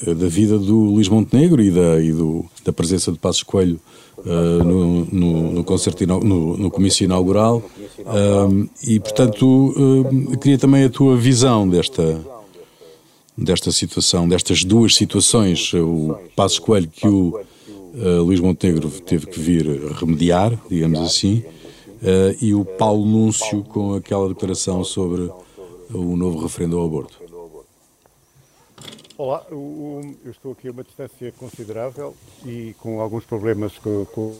[0.05, 3.79] da vida do Luís Montenegro e da, e do, da presença de Passos Coelho
[4.19, 7.61] uh, no, no, no, concerto, no, no comício inaugural.
[8.05, 10.05] Um, e, portanto,
[10.41, 12.21] queria também a tua visão desta,
[13.37, 17.37] desta situação, destas duas situações, o Passos Coelho que o
[17.95, 21.43] uh, Luís Montenegro teve que vir remediar, digamos assim,
[22.01, 25.31] uh, e o Paulo Núncio com aquela declaração sobre
[25.89, 27.17] o novo referendo ao aborto.
[29.17, 34.05] Olá, eu estou aqui a uma distância considerável e com alguns problemas com.
[34.05, 34.35] com...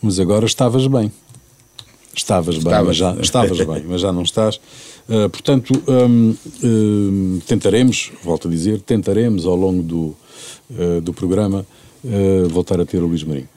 [0.00, 1.10] Mas agora estavas bem.
[2.14, 4.56] Estavas bem, estavas, mas já, estavas bem, mas já não estás.
[5.08, 10.16] Uh, portanto, um, um, tentaremos, volto a dizer, tentaremos ao longo do,
[10.70, 11.66] uh, do programa
[12.04, 13.48] uh, voltar a ter o Luís Marinho.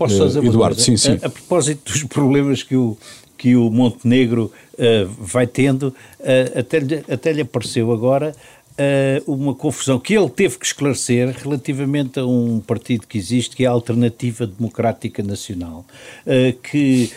[0.00, 0.80] Posso só dizer Eduardo, coisa?
[0.80, 1.18] sim, sim.
[1.22, 2.96] A, a, propósito dos problemas que o,
[3.36, 8.34] que o Montenegro uh, vai tendo, uh, até, lhe, até lhe apareceu agora
[9.26, 13.64] uh, uma confusão que ele teve que esclarecer relativamente a um partido que existe, que
[13.64, 15.84] é a Alternativa Democrática Nacional,
[16.62, 17.10] que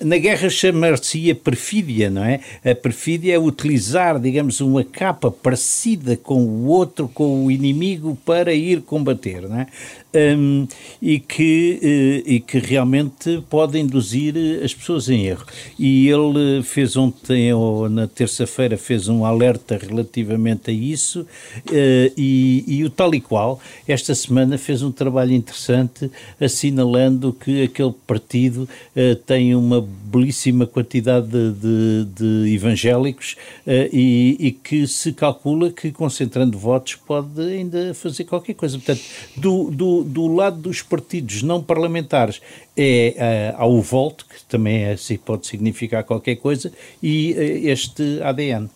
[0.00, 2.38] na guerra chamar-se-ia perfídia, não é?
[2.64, 8.54] A perfídia é utilizar, digamos, uma capa parecida com o outro, com o inimigo, para
[8.54, 9.66] ir combater, não é?
[10.14, 10.66] Um,
[11.00, 15.44] e, que, uh, e que realmente pode induzir eh, as pessoas em erro.
[15.78, 22.64] E ele fez ontem, ou na terça-feira, fez um alerta relativamente a isso uh, e,
[22.66, 28.68] e o tal e qual, esta semana fez um trabalho interessante assinalando que aquele partido
[28.96, 32.04] uh, tem uma belíssima quantidade de, de,
[32.44, 38.76] de evangélicos e, e que se calcula que concentrando votos pode ainda fazer qualquer coisa.
[38.78, 39.02] Portanto,
[39.36, 42.40] do, do do, lado dos partidos não parlamentares
[42.76, 46.72] é uh, há o VOLT, que também é, pode significar qualquer coisa,
[47.02, 48.68] e uh, este ADN.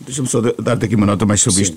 [0.00, 1.72] Deixa-me só dar-te aqui uma nota mais sobre Sim.
[1.72, 1.76] isto,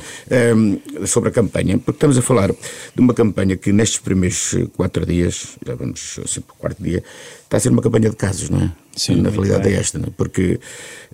[0.55, 4.55] um, ehm, sobre a campanha, porque estamos a falar de uma campanha que nestes primeiros
[4.75, 7.03] quatro dias, já vamos assim para o quarto dia,
[7.43, 8.71] está a ser uma campanha de casos, não é?
[8.95, 10.11] Sim, Na realidade é esta, não é?
[10.17, 10.59] porque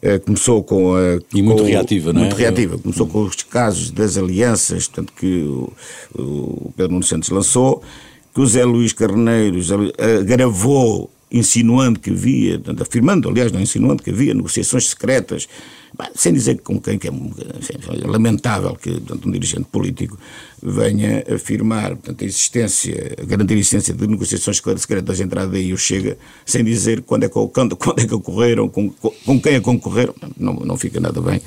[0.01, 1.19] uh, começou com a.
[1.33, 2.23] E muito com, reativa, não é?
[2.23, 2.77] Muito reativa.
[2.77, 5.73] Começou com os casos das alianças, tanto que o,
[6.17, 7.83] o Pedro Nuno Santos lançou,
[8.33, 9.69] que o Zé Luís Carneiros
[10.21, 15.47] agravou insinuando que havia, afirmando, aliás, não insinuando que havia negociações secretas
[16.15, 20.17] sem dizer com quem, que é, é lamentável que portanto, um dirigente político
[20.61, 25.59] venha afirmar portanto, a existência, a garantir a existência de negociações secretas entre a AD
[25.59, 29.41] e o Chega, sem dizer quando é que, quando, quando é que ocorreram, com, com
[29.41, 31.41] quem a concorreram, não, não fica nada bem.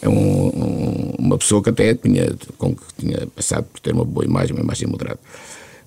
[0.00, 4.24] É um, um, uma pessoa que até tinha, com, tinha passado por ter uma boa
[4.24, 5.18] imagem, uma imagem moderada.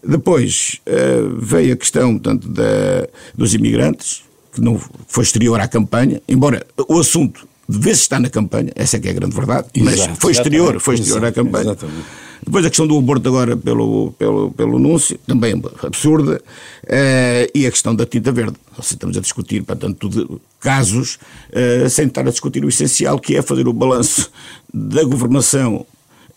[0.08, 6.22] Depois uh, veio a questão portanto, da, dos imigrantes, que não foi exterior à campanha,
[6.28, 10.10] embora o assunto devesse estar na campanha, essa é que é a grande verdade, Exato,
[10.10, 11.72] mas foi exterior, foi exterior à campanha.
[11.72, 12.06] Exatamente.
[12.46, 16.42] Depois a questão do aborto agora pelo, pelo, pelo anúncio, também absurda,
[16.84, 18.56] uh, e a questão da tinta verde.
[18.78, 20.26] Nós estamos a discutir, portanto, de
[20.60, 24.32] casos, uh, sem estar a discutir o essencial, que é fazer o balanço
[24.74, 25.86] da governação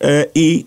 [0.01, 0.65] uh, e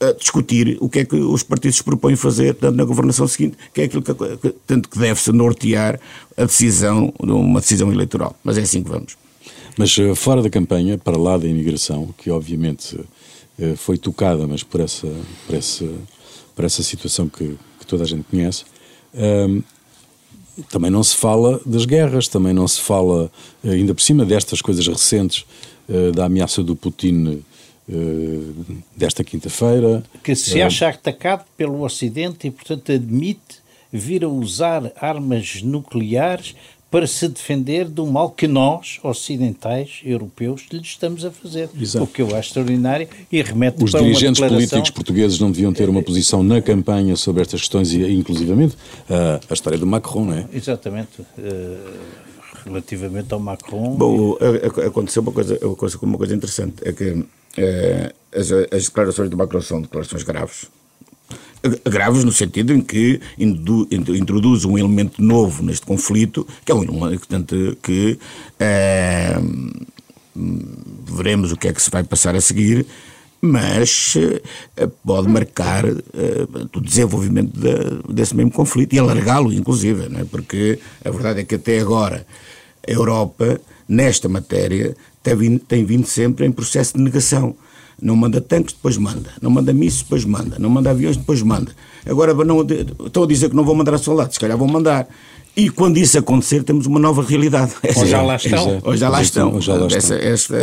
[0.00, 3.80] a discutir o que é que os partidos propõem fazer tanto na governação seguinte, que
[3.80, 5.98] é aquilo que, que tanto que deve-se nortear
[6.36, 8.36] a decisão, uma decisão eleitoral.
[8.44, 9.16] Mas é assim que vamos.
[9.76, 12.98] Mas eh, fora da campanha, para lá da imigração, que obviamente
[13.58, 15.08] eh, foi tocada, mas por essa,
[15.46, 15.88] por essa,
[16.54, 18.64] por essa situação que, que toda a gente conhece,
[19.14, 19.62] um,
[20.68, 23.30] também não se fala das guerras, também não se fala,
[23.62, 25.44] eh, ainda por cima destas coisas recentes,
[26.14, 27.42] da ameaça do Putin
[28.96, 30.02] desta quinta-feira.
[30.22, 36.54] Que se acha atacado pelo Ocidente e, portanto, admite vir a usar armas nucleares
[36.90, 41.68] para se defender do mal que nós, ocidentais, europeus, lhe estamos a fazer.
[41.78, 42.04] Exato.
[42.04, 45.88] O que eu acho extraordinário e remete Os para dirigentes políticos portugueses não deviam ter
[45.88, 48.76] uma posição na campanha sobre estas questões e, inclusivamente,
[49.08, 50.46] a, a história do Macron, não é?
[50.52, 51.20] Exatamente.
[51.38, 52.28] Uh,
[52.64, 53.94] relativamente ao Macron.
[53.94, 54.36] Bom,
[54.86, 55.58] aconteceu uma coisa,
[56.02, 57.24] uma coisa interessante, é que
[57.58, 60.66] uh, as, as declarações do Macron são declarações graves,
[61.84, 67.76] graves no sentido em que introduz um elemento novo neste conflito, que é um portanto,
[67.82, 68.18] que
[68.58, 69.36] é,
[71.04, 72.86] veremos o que é que se vai passar a seguir,
[73.40, 74.14] mas
[74.76, 75.84] é, pode marcar
[76.74, 80.24] o desenvolvimento de, desse mesmo conflito e alargá-lo, inclusive, é?
[80.24, 82.26] porque a verdade é que até agora
[82.86, 87.54] a Europa, nesta matéria, tem vindo, tem vindo sempre em processo de negação.
[88.00, 89.30] Não manda tanques, depois manda.
[89.42, 90.56] Não manda mísseis, depois manda.
[90.58, 91.72] Não manda aviões, depois manda.
[92.06, 92.64] Agora não,
[93.04, 95.08] estão a dizer que não vão mandar soldados, se calhar vão mandar.
[95.56, 97.72] E quando isso acontecer, temos uma nova realidade.
[97.96, 98.80] Ou já lá estão.
[98.84, 99.52] Ou já lá estão.
[99.52, 99.98] Ou já lá estão.
[99.98, 100.56] Essa, essa,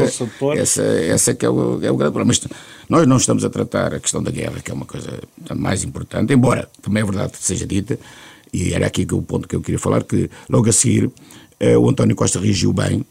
[0.55, 2.27] essa, essa que é o, é o grande problema.
[2.27, 2.41] Mas
[2.87, 5.19] nós não estamos a tratar a questão da guerra, que é uma coisa
[5.53, 7.99] mais importante, embora também é verdade que seja dita,
[8.53, 11.11] e era aqui o ponto que eu queria falar, que logo a seguir
[11.79, 13.05] o António Costa reagiu bem,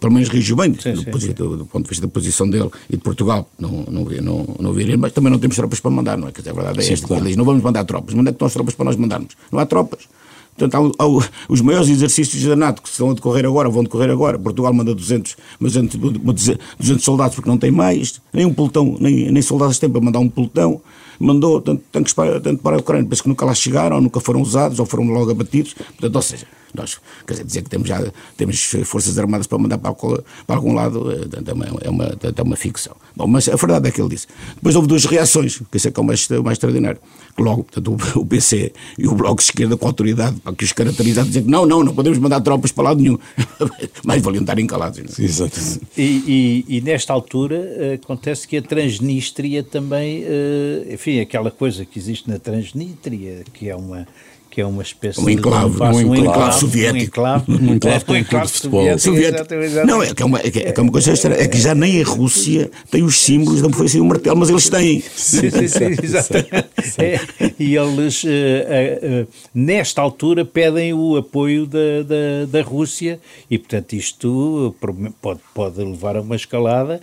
[0.00, 2.70] pelo menos reagiu bem sim, do, sim, do, do, ponto de vista da posição dele
[2.90, 3.48] e de Portugal.
[3.58, 6.32] Não, não, não, não virem, mas também não temos tropas para mandar, não é?
[6.32, 7.06] Quer dizer, a verdade é sim, esta.
[7.06, 7.24] Claro.
[7.24, 9.34] Diz, não vamos mandar tropas, onde é que estão as tropas para nós mandarmos?
[9.50, 10.08] Não há tropas.
[10.56, 11.06] Portanto, há, há,
[11.48, 14.38] os maiores exercícios da NATO que estão a decorrer agora, vão decorrer agora.
[14.38, 19.42] Portugal manda 200, 200, 200 soldados porque não tem mais, nem um pelotão, nem, nem
[19.42, 20.80] soldados têm para mandar um pelotão
[21.18, 24.42] mandou tanto, tanques para, tanto para a Ucrânia, penso que nunca lá chegaram, nunca foram
[24.42, 25.74] usados, ou foram logo abatidos.
[25.74, 28.04] Portanto, ou seja, nós, quer dizer, dizer que temos já
[28.36, 32.04] temos forças armadas para mandar para, para algum lado é, é uma, é, uma,
[32.36, 32.96] é uma ficção.
[33.16, 34.26] Bom, mas a verdade é que ele disse.
[34.56, 37.00] Depois houve duas reações, que isso é que é o mais, mais extraordinário.
[37.38, 40.72] Logo, portanto, o, PC e o Bloco de Esquerda com a autoridade para que os
[40.72, 43.18] caracterizados dizer que não, não, não podemos mandar tropas para lado nenhum.
[44.04, 44.98] mais valiam estar encalados.
[44.98, 45.24] Não?
[45.24, 45.60] Exato.
[45.96, 51.84] E, e, e, nesta altura eh, acontece que a Transnistria também, eh, enfim, aquela coisa
[51.84, 54.06] que existe na Transnistria, que é uma
[54.54, 56.96] que é uma espécie um enclave, de um, um, enclave, enclave soviético.
[56.96, 58.98] Um enclave, um enclave, um futebol.
[59.00, 59.54] Soviético.
[59.84, 62.04] Não, é que é, uma, é, que é uma coisa é que já nem a
[62.04, 65.00] Rússia tem os símbolos da foi o martelo, mas eles têm.
[65.00, 66.68] Sim, sim, sim, exatamente.
[66.98, 67.20] É,
[67.58, 73.18] e eles, uh, uh, uh, nesta altura, pedem o apoio da, da, da, Rússia
[73.50, 74.72] e, portanto, isto
[75.20, 77.00] pode, pode levar a uma escalada.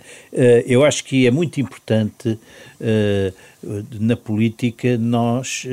[0.66, 2.38] eu acho que é muito importante
[4.00, 5.64] na política nós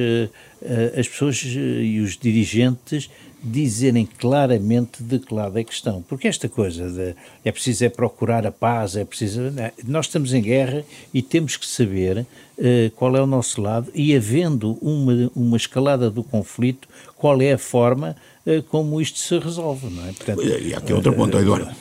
[0.62, 3.10] eh, as pessoas eh, e os dirigentes
[3.41, 6.02] dizerem claramente de que lado é que estão.
[6.02, 9.41] Porque esta coisa de é preciso é procurar a paz, é preciso.
[9.52, 12.19] Né, nós estamos em guerra e temos que saber
[12.58, 17.54] uh, qual é o nosso lado e, havendo uma, uma escalada do conflito, qual é
[17.54, 18.13] a forma
[18.45, 19.88] uh, como isto se resolve.
[19.88, 20.12] Não é?
[20.12, 21.74] Portanto, e aqui é outro ponto, Eduardo.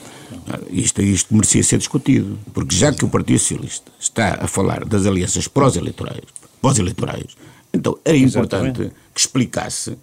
[0.71, 5.07] Isto, isto merecia ser discutido, porque já que o Partido Socialista está a falar das
[5.07, 6.25] alianças pró-eleitorais,
[6.61, 7.37] pós-eleitorais,
[7.73, 8.95] então era importante Exatamente.
[9.15, 9.97] que explicasse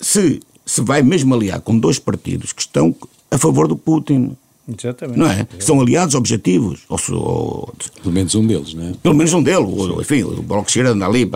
[0.00, 2.94] se, se vai mesmo aliar com dois partidos que estão
[3.30, 4.36] a favor do Putin.
[4.66, 5.18] Exatamente.
[5.18, 5.44] Não é?
[5.44, 6.80] Que são aliados objetivos.
[6.88, 8.92] Ou, ou, pelo menos um deles, não é?
[9.02, 9.66] Pelo menos um deles.
[9.66, 11.28] Ou, enfim, o Bloco de Esquerda anda ali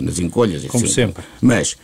[0.00, 0.64] nas encolhas.
[0.64, 0.94] Como assim.
[0.94, 1.22] sempre.
[1.40, 1.76] Mas,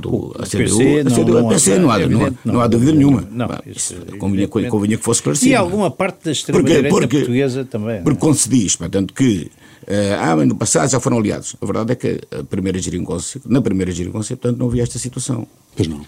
[0.00, 2.66] do, a CDU, PC, a CDU, não, a PC, não, há, não, há, não, há
[2.66, 3.26] dúvida nenhuma.
[3.30, 5.50] Não, isso, convinha, convinha que fosse esclarecido.
[5.50, 8.02] E alguma parte da extrema-direita portuguesa também.
[8.02, 9.50] Porque quando se diz, portanto, que
[9.88, 11.56] Uh, ah, mas no passado já foram aliados.
[11.62, 15.46] A verdade é que a primeira geringonça, na primeira geringonça, portanto, não havia esta situação.
[15.74, 16.04] Pois não.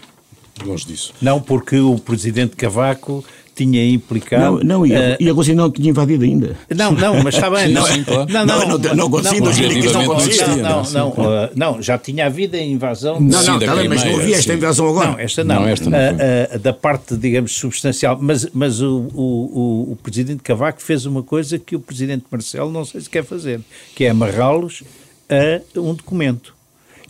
[0.63, 1.13] Longe disso.
[1.19, 3.25] Não, porque o presidente Cavaco
[3.61, 4.63] tinha implicado.
[4.63, 6.55] Não, não e, a, uh, e a não tinha invadido ainda.
[6.75, 7.69] Não, não, mas está bem.
[7.69, 8.31] não, sim, claro.
[8.31, 12.55] não, não, não, não, não, consigo, não, não, não, não, não, não, já tinha havido
[12.55, 13.19] a invasão.
[13.19, 15.11] Não, não, está bem, mas não havia esta invasão agora.
[15.11, 15.55] Não, esta não.
[15.55, 18.17] não, esta não uh, uh, da parte, digamos, substancial.
[18.19, 22.83] Mas, mas o, o, o, presidente Cavaco fez uma coisa que o presidente Marcelo não
[22.83, 23.61] sei se quer fazer,
[23.95, 24.83] que é amarrá-los
[25.29, 26.53] a um documento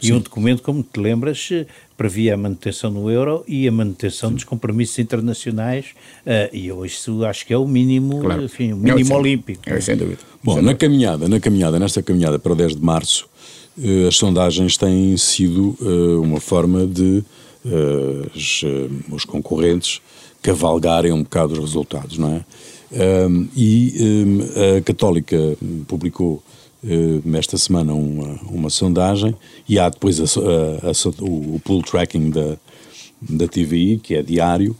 [0.01, 1.49] E um documento, como te lembras,
[1.95, 5.87] previa a manutenção no euro e a manutenção dos compromissos internacionais,
[6.25, 8.43] uh, e eu isso acho que é o mínimo, claro.
[8.43, 9.61] enfim, o mínimo é, olímpico.
[9.67, 10.19] É, sem dúvida.
[10.43, 13.27] Bom, sem na caminhada, na caminhada, nesta caminhada para o 10 de março,
[13.77, 17.23] uh, as sondagens têm sido uh, uma forma de
[18.35, 18.63] os,
[19.11, 20.01] os concorrentes
[20.41, 22.45] cavalgarem um bocado os resultados, não é?
[23.27, 25.37] Um, e um, a Católica
[25.87, 26.60] publicou uh,
[27.37, 29.35] esta semana uma, uma sondagem
[29.69, 32.57] e há depois a, a, a, o, o pull tracking da,
[33.21, 34.75] da TVI, que é diário,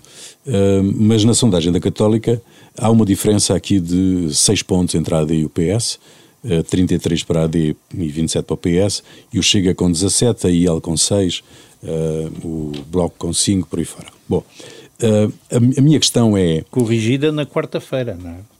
[0.47, 2.41] uh, mas na sondagem da Católica
[2.77, 5.99] há uma diferença aqui de 6 pontos entre a AD e o PS,
[6.43, 10.47] uh, 33 para a AD e 27 para o PS, e o Chega com 17,
[10.47, 11.43] a IL com 6,
[12.43, 14.07] o Bloco com 5, por aí fora.
[14.29, 14.43] Bom,
[15.51, 16.63] a, minha questão é.
[16.69, 18.50] Corrigida na quarta-feira, não é?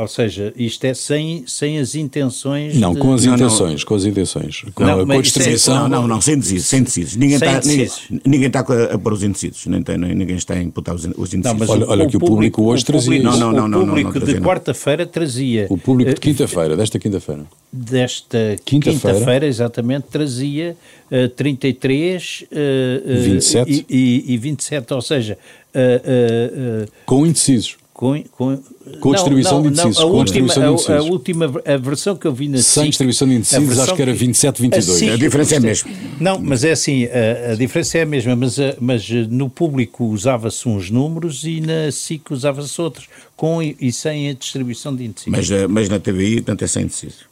[0.00, 2.74] Ou seja, isto é sem, sem as intenções.
[2.74, 3.00] Não, de...
[3.00, 4.64] com as intenções, não, com as intenções.
[4.74, 5.74] Com, não, a, com a distribuição.
[5.74, 5.78] É...
[5.80, 6.66] Não, não, não, sem indecisos.
[6.68, 7.16] Sem indecisos.
[7.16, 7.88] Ninguém, está, ninguém,
[8.24, 9.66] ninguém está a pôr os indecisos.
[9.66, 11.44] Nem tem, ninguém está a imputar os, os indecisos.
[11.44, 13.22] Não, mas olha, olha o que o público, hoje trazia.
[13.22, 15.66] Não, não, não, não, o público não, não, de quarta-feira trazia.
[15.68, 17.44] O público de eh, quinta-feira, desta quinta-feira.
[17.70, 20.78] Desta quinta-feira, quinta exatamente, trazia
[21.12, 23.70] uh, 33 uh, 27.
[23.70, 25.36] E, e, e 27, ou seja.
[25.74, 27.79] Uh, uh, com indecisos.
[28.00, 28.58] Com, com,
[28.98, 29.98] com a distribuição não, não, de indecisos.
[29.98, 33.28] Não, a, última, a, a, última a versão que eu vi na Sem SIC, distribuição
[33.28, 35.02] de indecisos, acho que era 27, 22.
[35.02, 35.90] A, a diferença é a mesma.
[36.18, 40.66] Não, mas é assim, a, a diferença é a mesma, mas, mas no público usava-se
[40.66, 45.30] uns números e na SIC usava-se outros, com e, e, sem a distribuição de indecisos.
[45.30, 47.26] Mas, eh, mas na TVI, portanto, é sem indecisos.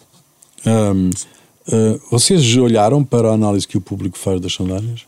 [0.67, 1.11] Um, uh,
[1.73, 5.07] eh, vocês olharam para a análise que o público faz das sondagens?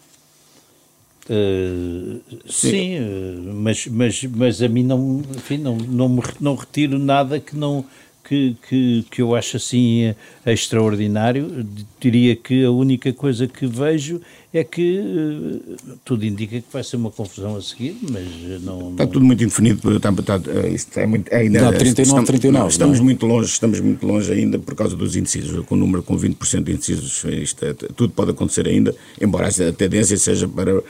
[1.33, 6.99] Uh, sim, uh, mas, mas, mas a mim não, enfim, não, não, me, não retiro
[6.99, 7.85] nada que não
[8.25, 10.13] que, que, que eu acho assim
[10.45, 11.65] extraordinário.
[12.01, 14.21] Diria que a única coisa que vejo
[14.53, 18.91] é que uh, tudo indica que vai ser uma confusão a seguir, mas não...
[18.91, 21.61] Está tudo muito indefinido, está, está, isto é muito, é ainda...
[21.61, 22.69] Não, 39, estamos, 39.
[22.69, 23.05] estamos não.
[23.05, 26.65] muito longe, estamos muito longe ainda por causa dos indecisos, com o número com 20%
[26.65, 30.83] de indecisos, isto é, tudo pode acontecer ainda, embora a tendência seja para uh,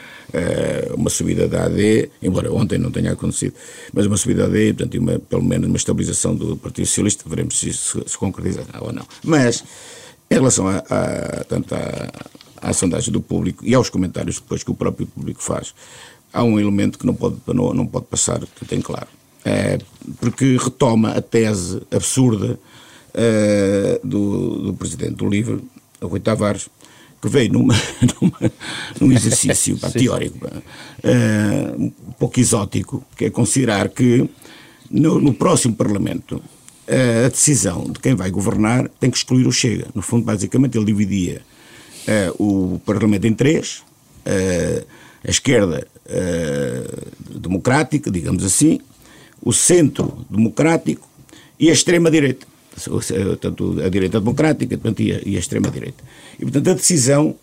[0.94, 3.54] uma subida da AD, embora ontem não tenha acontecido,
[3.92, 7.58] mas uma subida da AD, portanto, uma, pelo menos uma estabilização do Partido Socialista, veremos
[7.58, 9.04] se isso se, se concretiza ou não.
[9.22, 9.62] Mas,
[10.30, 12.08] em relação a, a, tanto a
[12.60, 15.74] à sondagem do público e aos comentários depois que o próprio público faz,
[16.32, 19.08] há um elemento que não pode, não, não pode passar, tem claro.
[19.44, 19.78] É,
[20.20, 22.58] porque retoma a tese absurda
[23.14, 25.62] uh, do, do presidente do LIVRE,
[26.02, 26.68] Rui Tavares,
[27.20, 27.74] que veio numa,
[28.20, 28.52] numa,
[29.00, 34.28] num exercício pá, teórico uh, um pouco exótico, que é considerar que
[34.90, 39.52] no, no próximo Parlamento uh, a decisão de quem vai governar tem que excluir o
[39.52, 39.88] Chega.
[39.94, 41.42] No fundo, basicamente, ele dividia
[42.38, 43.82] o Parlamento em três,
[44.26, 44.86] uh,
[45.24, 48.80] a esquerda uh, democrática, digamos assim,
[49.42, 51.08] o centro democrático
[51.58, 52.46] e a extrema-direita.
[53.40, 56.02] Tanto a direita democrática portanto, e, a, extrema-direita.
[56.38, 57.34] E, portanto, a decisão,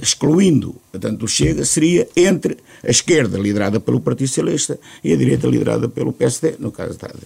[0.00, 5.46] excluindo portanto, o Chega, seria entre a esquerda, liderada pelo Partido Socialista, e a direita,
[5.48, 7.18] liderada pelo PSD, no caso da AD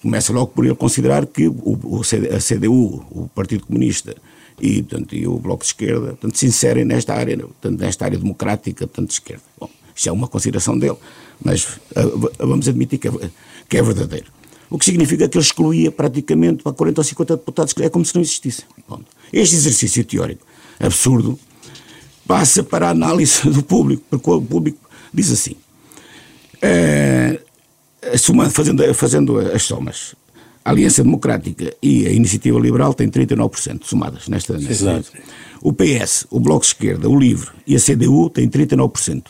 [0.00, 4.14] começa logo por ele considerar que o, o, a CDU, o Partido Comunista,
[4.60, 8.18] e, portanto, e o Bloco de Esquerda portanto, se inserem nesta área, portanto, nesta área
[8.18, 9.42] democrática portanto, de esquerda.
[9.58, 10.96] Bom, isto é uma consideração dele,
[11.42, 11.64] mas
[11.96, 13.12] uh, vamos admitir que é,
[13.68, 14.26] que é verdadeiro.
[14.70, 18.04] O que significa que ele excluía praticamente para 40 ou 50 deputados, que é como
[18.04, 18.64] se não existissem.
[18.88, 19.00] Bom,
[19.32, 20.44] este exercício teórico
[20.80, 21.38] absurdo
[22.26, 24.78] passa para a análise do público, porque o público
[25.12, 25.56] diz assim,
[26.58, 30.14] uh, fazendo, fazendo as somas,
[30.64, 34.56] a Aliança Democrática e a Iniciativa Liberal têm 39% somadas nesta.
[34.56, 35.04] nesta
[35.60, 39.24] o PS, o Bloco de Esquerda, o LIVRE e a CDU têm 39%.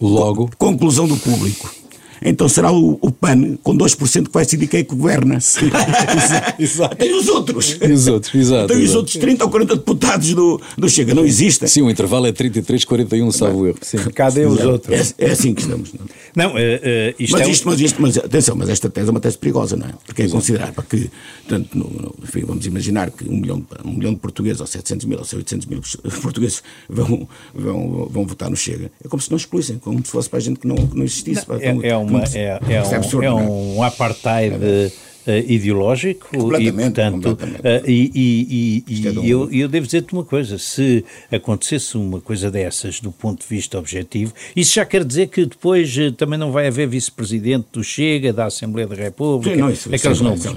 [0.00, 0.50] Logo.
[0.56, 1.74] Conclusão do público
[2.22, 5.38] então será o, o PAN com 2% que vai decidir quem é que governa.
[6.58, 6.96] Exato.
[6.96, 7.78] Tem os outros.
[7.80, 8.68] E os outros, exato.
[8.68, 11.68] Tem os outros 30 ou 40 deputados do, do Chega, não existem.
[11.68, 13.78] Sim, o intervalo é 33, 41, salvo erro.
[13.82, 13.98] Sim.
[14.14, 15.14] Cadê os outros?
[15.18, 15.92] É, é, assim que estamos.
[15.92, 19.08] Não, não uh, uh, isto mas, é isto, mas isto, mas atenção, mas esta tese
[19.08, 19.92] é uma tese perigosa, não é?
[20.04, 21.10] Porque é considerar para que,
[21.46, 25.06] tanto no, no, enfim, vamos imaginar que um milhão, um milhão de portugueses, ou 700
[25.06, 25.80] mil, ou 800 mil
[26.22, 28.90] portugueses vão, vão, vão votar no Chega.
[29.04, 31.04] É como se não excluíssem, como se fosse para a gente que não, que não
[31.04, 31.44] existisse.
[31.48, 36.72] Não, é, é, uma, é, é é, um, absurdo, é um apartheid uh, ideológico e,
[36.72, 42.20] portanto, uh, e, e, e, é eu, eu devo dizer-te uma coisa, se acontecesse uma
[42.20, 46.38] coisa dessas do ponto de vista objetivo, isso já quer dizer que depois uh, também
[46.38, 50.56] não vai haver vice-presidente do Chega, da Assembleia da República, Sim, não, isso, aqueles isso,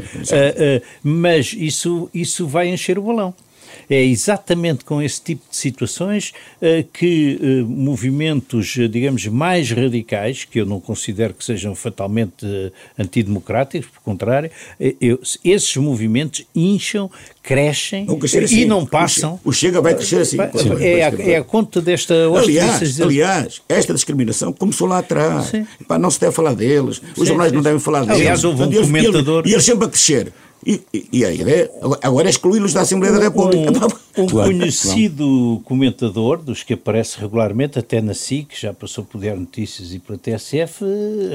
[1.04, 3.34] mas isso, isso vai encher o balão.
[3.96, 10.60] É exatamente com esse tipo de situações uh, que uh, movimentos, digamos, mais radicais, que
[10.60, 12.46] eu não considero que sejam fatalmente
[12.98, 14.50] antidemocráticos, por contrário,
[15.00, 17.10] eu, esses movimentos incham,
[17.42, 18.08] crescem
[18.44, 18.62] assim.
[18.62, 19.40] e não passam.
[19.44, 20.38] O Chega vai crescer assim.
[20.80, 22.14] É, a, é a conta desta.
[22.38, 25.52] Aliás, aliás, esta discriminação começou lá atrás.
[25.88, 28.16] Pá, não se deve falar deles, os jornais não devem falar deles.
[28.16, 29.44] Aliás, houve um comentador.
[29.46, 30.32] E eles sempre a crescer.
[30.66, 30.82] E,
[31.12, 31.72] e, a ideia
[32.04, 33.72] agora é excluí-los da Assembleia da República.
[34.16, 39.40] Um, um conhecido comentador, dos que aparece regularmente, até na SIC, já passou por Diário
[39.40, 40.86] Notícias e pela TSF,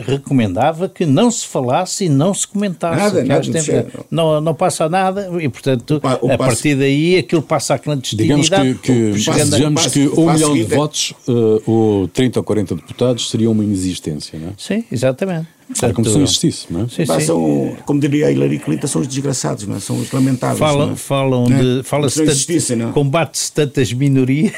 [0.06, 3.00] recomendava que não se falasse e não se comentasse.
[3.00, 7.42] Nada, nada tempo, não, não passa nada e, portanto, o, o a partir daí aquilo
[7.42, 8.42] passa à clandestinidade.
[8.42, 13.28] Digamos que, que, digamos que um milhão de votos uh, ou 30 ou 40 deputados
[13.28, 14.52] seria uma inexistência, não é?
[14.56, 15.55] Sim, exatamente.
[15.68, 16.88] Portanto, como se não existisse, não é?
[16.88, 17.76] Sim, sim.
[17.84, 19.80] como diria a Hillary Clinton, são os desgraçados, não é?
[19.80, 20.58] são os lamentáveis.
[20.58, 20.96] Falam, é?
[20.96, 21.82] falam de.
[21.82, 24.52] Fala-se tanto, combate-se tantas minorias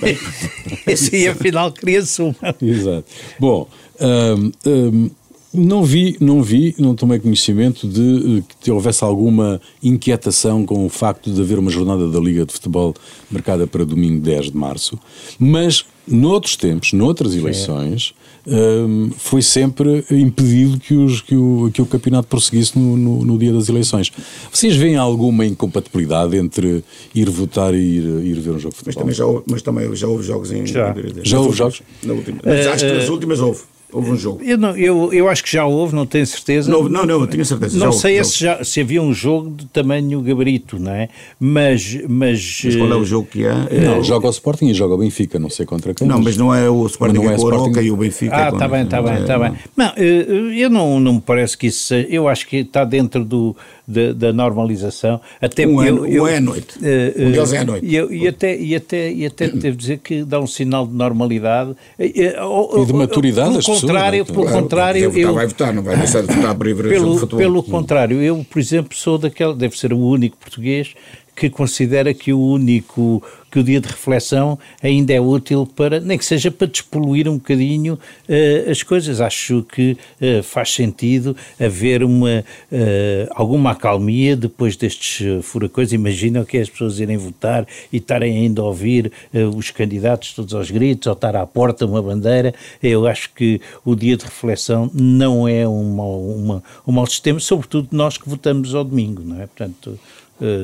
[1.12, 2.36] e afinal cria-se uma.
[2.62, 3.04] Exato.
[3.40, 3.68] Bom,
[4.00, 5.10] um, um,
[5.52, 11.30] não vi, não vi, não tomei conhecimento de que houvesse alguma inquietação com o facto
[11.30, 12.94] de haver uma jornada da Liga de Futebol
[13.30, 14.98] marcada para domingo 10 de março,
[15.38, 18.14] mas noutros tempos, noutras eleições,
[18.46, 23.38] um, foi sempre impedido que, os, que, o, que o campeonato prosseguisse no, no, no,
[23.38, 24.10] dia das eleições.
[24.50, 26.82] Vocês veem alguma incompatibilidade entre
[27.14, 28.84] ir votar e ir, ir ver um jogo de futebol?
[28.86, 30.66] Mas também já houve, mas também já houve jogos em.
[30.66, 31.82] Já, já houve jogos?
[32.02, 32.40] Na última.
[32.44, 33.60] Mas acho que nas uh, últimas houve.
[33.92, 34.40] Houve um jogo.
[34.42, 36.70] Eu, não, eu, eu acho que já houve, não tenho certeza.
[36.70, 37.78] Não, não, não eu tenho certeza.
[37.78, 41.08] Não sei houve, se, já, se havia um jogo de tamanho gabarito, não é?
[41.38, 41.98] Mas.
[42.08, 43.66] Mas, mas qual é o jogo que há?
[43.70, 43.80] É...
[43.80, 46.06] Não, joga o Sporting e joga o Benfica, não sei contra quem.
[46.06, 47.80] Não, mas não é o Sporting não é, é com Sporting...
[47.80, 48.36] e o Benfica.
[48.36, 49.52] Ah, está bem, está bem, está bem.
[49.76, 52.08] Não, eu não, não me parece que isso seja.
[52.08, 53.54] Eu acho que está dentro do,
[53.86, 55.20] da, da normalização.
[55.40, 56.78] Até um, eu, é, eu, um é à noite.
[56.78, 57.86] Uh, um deles é à noite.
[57.86, 60.94] E, eu, e, até, e, até, e até devo dizer que dá um sinal de
[60.94, 61.74] normalidade.
[61.98, 66.22] E, de maturidade pelo contrário, pessoas, Pelo contrário, votar, eu, vai votar, não vai deixar
[66.22, 67.38] de votar ver pelo, futebol.
[67.38, 70.94] Pelo contrário, eu, por exemplo, sou daquele, deve ser o único português
[71.34, 73.22] que considera que o único
[73.52, 77.34] que o dia de reflexão ainda é útil para, nem que seja para despoluir um
[77.34, 79.20] bocadinho uh, as coisas.
[79.20, 85.92] Acho que uh, faz sentido haver uma, uh, alguma acalmia depois destes furacões.
[85.92, 89.12] Imaginam que as pessoas irem votar e estarem ainda a ouvir
[89.54, 92.54] os candidatos todos aos gritos ou estar à porta uma bandeira.
[92.82, 97.88] Eu acho que o dia de reflexão não é uma, uma, um mau sistema, sobretudo
[97.92, 99.46] nós que votamos ao domingo, não é?
[99.46, 99.98] Portanto,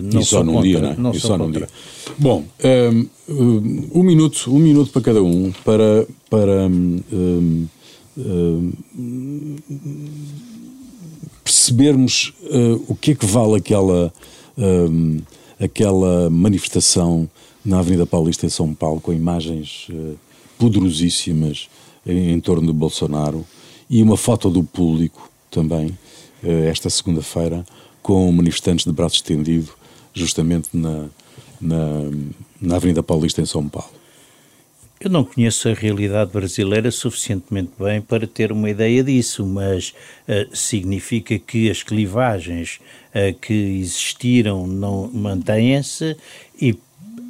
[0.03, 0.97] não e só num contra, dia, não é?
[0.97, 1.69] Não e só num dia.
[2.19, 2.45] Bom,
[3.29, 7.69] um, um, minuto, um minuto para cada um para, para um, um,
[11.45, 14.13] percebermos uh, o que é que vale aquela,
[15.61, 17.29] aquela manifestação
[17.65, 20.17] na Avenida Paulista em São Paulo com imagens uh,
[20.59, 21.69] poderosíssimas
[22.05, 23.47] em, em torno de Bolsonaro
[23.89, 25.97] e uma foto do público também
[26.43, 27.65] esta segunda-feira
[28.09, 29.69] com manifestantes de braço estendido,
[30.15, 31.09] justamente na,
[31.61, 32.11] na,
[32.59, 33.91] na Avenida Paulista, em São Paulo.
[34.99, 39.93] Eu não conheço a realidade brasileira suficientemente bem para ter uma ideia disso, mas
[40.27, 42.81] uh, significa que as clivagens
[43.11, 46.17] uh, que existiram não mantêm-se
[46.59, 46.79] e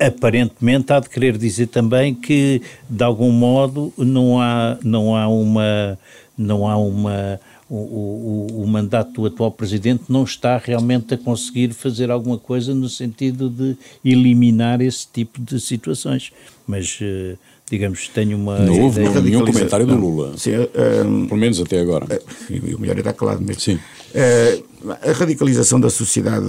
[0.00, 5.98] aparentemente há de querer dizer também que de algum modo não há não há uma
[6.38, 7.40] não há uma
[7.70, 12.74] o, o, o, mandato do atual presidente não está realmente a conseguir fazer alguma coisa
[12.74, 16.32] no sentido de eliminar esse tipo de situações.
[16.66, 17.38] Mas, uh,
[17.70, 18.58] digamos, tenho uma.
[18.58, 20.36] Não houve nenhum comentário do Lula.
[20.38, 22.06] Sim, um, eh, Pelo menos até agora.
[22.06, 23.60] Uh, o melhor é estar calado mesmo.
[23.60, 23.74] Sim.
[23.74, 26.46] Uh, a radicalização da sociedade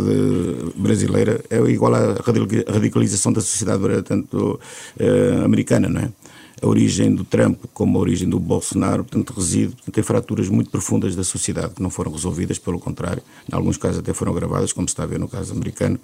[0.75, 2.15] brasileira é igual à
[2.67, 4.59] radicalização da sociedade tanto
[5.43, 6.09] americana, não é?
[6.61, 11.15] A origem do Trump como a origem do Bolsonaro, portanto, reside em fraturas muito profundas
[11.15, 14.87] da sociedade que não foram resolvidas, pelo contrário, em alguns casos até foram gravadas, como
[14.87, 15.99] se está a ver no caso americano.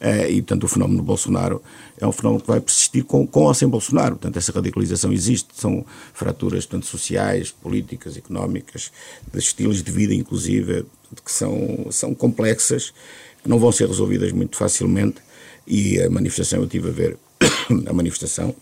[0.00, 1.62] Uh, e, portanto, o fenómeno Bolsonaro
[1.98, 4.12] é um fenómeno que vai persistir com, com ou sem Bolsonaro.
[4.12, 5.48] Portanto, essa radicalização existe.
[5.52, 5.84] São
[6.14, 8.90] fraturas, portanto, sociais, políticas, económicas,
[9.30, 10.86] de estilos de vida, inclusive,
[11.22, 12.94] que são, são complexas,
[13.42, 15.18] que não vão ser resolvidas muito facilmente.
[15.66, 17.18] E a manifestação, eu estive a ver
[17.86, 18.54] a manifestação,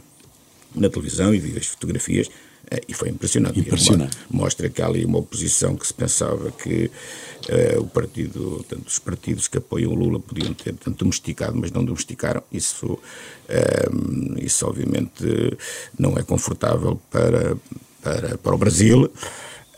[0.75, 2.29] na televisão e vi as fotografias
[2.71, 3.59] eh, e foi impressionante.
[3.59, 4.17] Impressionante.
[4.31, 6.91] Mostra que há ali uma oposição que se pensava que
[7.49, 11.71] uh, o partido, tanto os partidos que apoiam o Lula podiam ter tanto domesticado, mas
[11.71, 12.43] não domesticaram.
[12.53, 15.25] Isso, uh, isso obviamente
[15.99, 17.57] não é confortável para,
[18.03, 19.11] para, para o Brasil.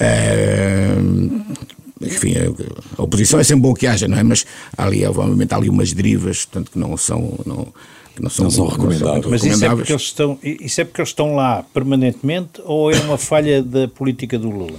[0.01, 1.71] Uh,
[2.01, 4.23] enfim, a, a, oposição é sempre bom que haja, não é?
[4.23, 7.39] Mas há ali, obviamente, há ali umas derivas, tanto que não são.
[7.45, 7.73] Não,
[8.21, 9.27] que não são, não são recomendáveis.
[9.27, 12.99] Mas isso é, porque eles estão, isso é porque eles estão lá permanentemente ou é
[13.01, 14.79] uma falha da política do Lula?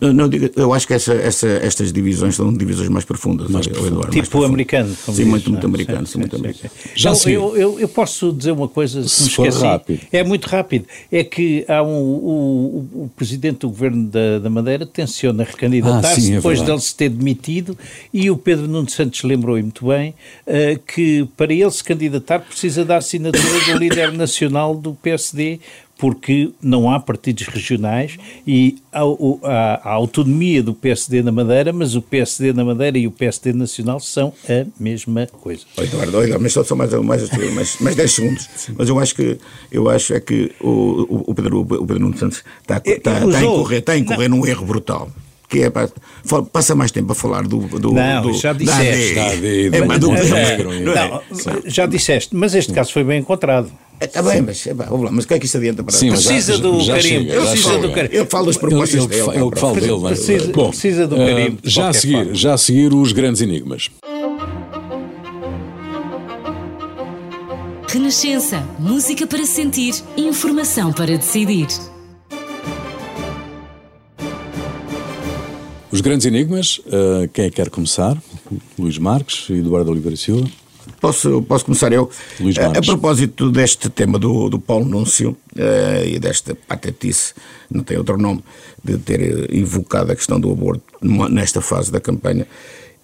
[0.00, 4.38] Não, eu acho que essa, essa, estas divisões são divisões mais profundas, mais Eduardo, tipo
[4.38, 4.94] mais americano.
[4.94, 6.06] Sim, diz, muito, muito americano.
[6.06, 6.70] Sim, sim, muito americano.
[6.94, 10.00] Já então, eu, eu, eu, posso dizer uma coisa, se, se for rápido.
[10.12, 10.86] É muito rápido.
[11.10, 16.32] É que há um, o, o, presidente do governo da, da Madeira tenciona recandidatar-se ah,
[16.34, 17.76] é depois dele se ter demitido
[18.14, 20.14] e o Pedro Nuno Santos lembrou muito bem
[20.46, 25.58] uh, que para ele se candidatar precisa da assinatura do líder nacional do PSD,
[25.98, 29.00] porque não há partidos regionais e há,
[29.42, 33.52] há, a autonomia do PSD na Madeira, mas o PSD na Madeira e o PSD
[33.52, 35.64] nacional são a mesma coisa.
[35.76, 38.48] Oh, Eduardo, Eduardo mas só mais, mais, mais, mais 10 segundos.
[38.76, 39.38] Mas eu acho que,
[39.72, 43.38] eu acho é que o, o, Pedro, o Pedro Nuno Santos está, está, está, está
[43.38, 45.10] a incorrer, está a incorrer num erro brutal
[45.48, 45.72] que é
[46.52, 49.14] passa mais tempo a falar do, do não do, já disseste.
[49.14, 50.24] Da AD, é, mas do, é,
[50.82, 51.22] não,
[51.64, 55.28] já disseste mas este caso foi bem encontrado Está bem, mas, é, lá, mas o
[55.28, 57.30] que é que isso adianta para Sim, Precisa já, do já carimbo.
[57.30, 58.14] Chega, precisa do carimbo.
[58.14, 59.30] Eu falo das propostas ele, dele.
[59.34, 61.56] Ele, que fala dele, mas, precisa, Bom, precisa do carimbo.
[61.56, 63.90] Uh, já, a seguir, já a seguir os grandes enigmas.
[67.88, 68.62] Renascença.
[68.78, 69.94] Música para sentir.
[70.16, 71.66] Informação para decidir.
[75.90, 78.16] Os grandes enigmas, uh, quem é que quer começar?
[78.78, 80.48] Luís Marques, Eduardo Oliveira Silva.
[81.00, 82.10] Posso, posso começar eu?
[82.40, 87.34] Luís a, a propósito deste tema do, do Paulo Núncio uh, e desta patetice,
[87.70, 88.42] não tem outro nome,
[88.82, 92.46] de ter invocado a questão do aborto nesta fase da campanha,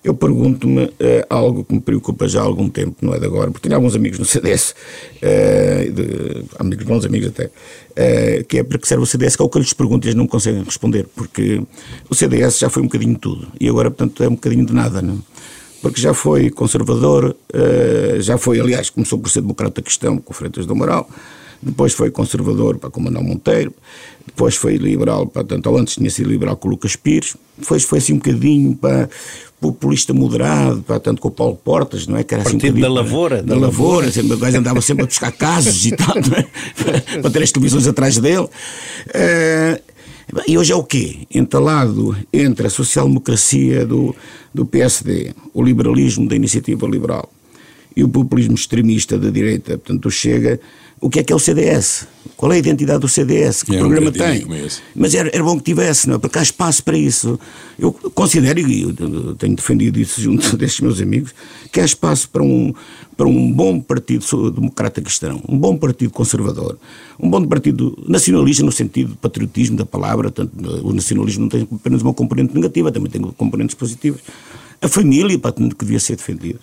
[0.05, 0.93] eu pergunto-me uh,
[1.31, 3.97] algo que me preocupa já há algum tempo, não é de agora, porque tenho alguns
[3.97, 4.75] amigos no CDS,
[5.17, 9.43] uh, de, amigos, bons amigos até, uh, que é para que serve o CDS, que
[9.43, 11.63] é o que eu lhes pergunto e eles não conseguem responder, porque
[12.11, 14.75] o CDS já foi um bocadinho de tudo e agora, portanto, é um bocadinho de
[14.75, 15.23] nada, não
[15.85, 20.65] porque já foi conservador, uh, já foi, aliás, começou por ser democrata cristão com Freitas
[20.65, 21.07] do Amaral,
[21.63, 23.71] depois foi conservador para com Manuel Monteiro,
[24.27, 27.99] depois foi liberal, para, tanto antes tinha sido liberal com o Lucas Pires, depois foi
[27.99, 29.11] assim um bocadinho para
[29.61, 32.25] populista moderado, para, tanto com o Paulo Portas, não é?
[32.25, 33.43] Que era assim um da Lavoura.
[33.43, 37.21] Da, da Lavoura, sempre, andava sempre a buscar casos e tal, é?
[37.21, 38.49] para ter as televisões atrás dele.
[38.49, 39.94] Uh,
[40.47, 41.19] e hoje é o quê?
[41.33, 44.15] Entalado entre a social-democracia do,
[44.53, 47.31] do PSD, o liberalismo da iniciativa liberal
[47.97, 50.61] e o populismo extremista da direita, portanto, Chega,
[51.05, 52.09] o que é que é o CDS?
[52.35, 53.63] Qual é a identidade do CDS?
[53.63, 54.47] Que é programa um tem?
[54.97, 56.19] Mas era, era, bom que tivesse, não é?
[56.19, 57.39] Porque há espaço para isso.
[57.79, 61.35] Eu considero, e eu tenho defendido isso junto destes meus amigos,
[61.71, 62.73] que há espaço para um,
[63.19, 66.79] para um bom partido democrata cristão, um bom partido conservador,
[67.21, 70.31] um bom partido nacionalista no sentido de patriotismo da palavra.
[70.31, 70.53] Tanto,
[70.83, 74.23] o nacionalismo não tem apenas uma componente negativa, também tem componentes positivas.
[74.81, 76.61] A família, que devia ser defendida.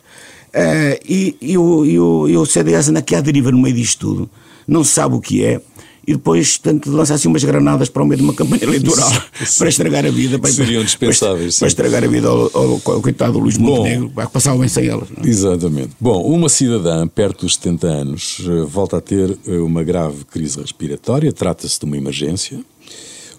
[0.54, 3.76] Uh, e, e, o, e, o, e o CDS anda aqui à deriva no meio
[3.76, 4.30] disto tudo,
[4.68, 5.62] não sabe o que é,
[6.06, 9.10] e depois, tanto lança assim umas granadas para o meio de uma campanha eleitoral
[9.58, 10.40] para estragar a vida.
[10.40, 11.56] Para, Seriam dispensáveis.
[11.56, 14.68] Para, para, estragar a vida ao, ao, ao coitado do Luís Montenegro, vai passar bem
[14.68, 15.08] sem elas.
[15.10, 15.24] Não?
[15.24, 15.30] É?
[15.30, 15.92] Exatamente.
[16.00, 20.60] Bom, uma cidadã perto dos 70 anos eh, volta a ter eh, uma grave crise
[20.60, 22.60] respiratória, trata-se de uma emergência.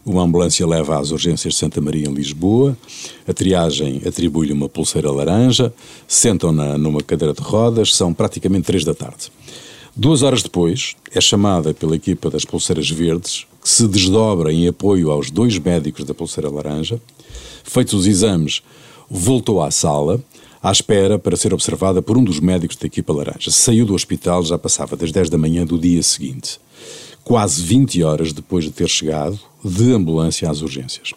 [0.05, 2.77] Uma ambulância leva às urgências de Santa Maria em Lisboa.
[3.27, 5.73] A triagem atribui-lhe uma pulseira laranja.
[6.09, 7.95] Sentam-na numa cadeira de rodas.
[7.95, 9.31] São praticamente três da tarde.
[9.95, 15.11] Duas horas depois, é chamada pela equipa das pulseiras verdes, que se desdobra em apoio
[15.11, 17.01] aos dois médicos da pulseira laranja.
[17.63, 18.63] Feitos os exames,
[19.09, 20.21] voltou à sala,
[20.61, 23.51] à espera para ser observada por um dos médicos da equipa laranja.
[23.51, 26.59] Saiu do hospital, já passava das 10 da manhã do dia seguinte
[27.25, 31.13] quase 20 horas depois de ter chegado de ambulância às urgências.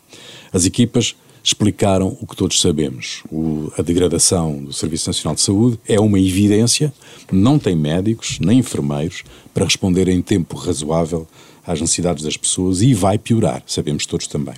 [0.51, 3.21] As equipas explicaram o que todos sabemos.
[3.31, 6.91] O, a degradação do Serviço Nacional de Saúde é uma evidência,
[7.31, 9.23] não tem médicos nem enfermeiros
[9.53, 11.27] para responder em tempo razoável
[11.65, 14.55] às necessidades das pessoas e vai piorar, sabemos todos também.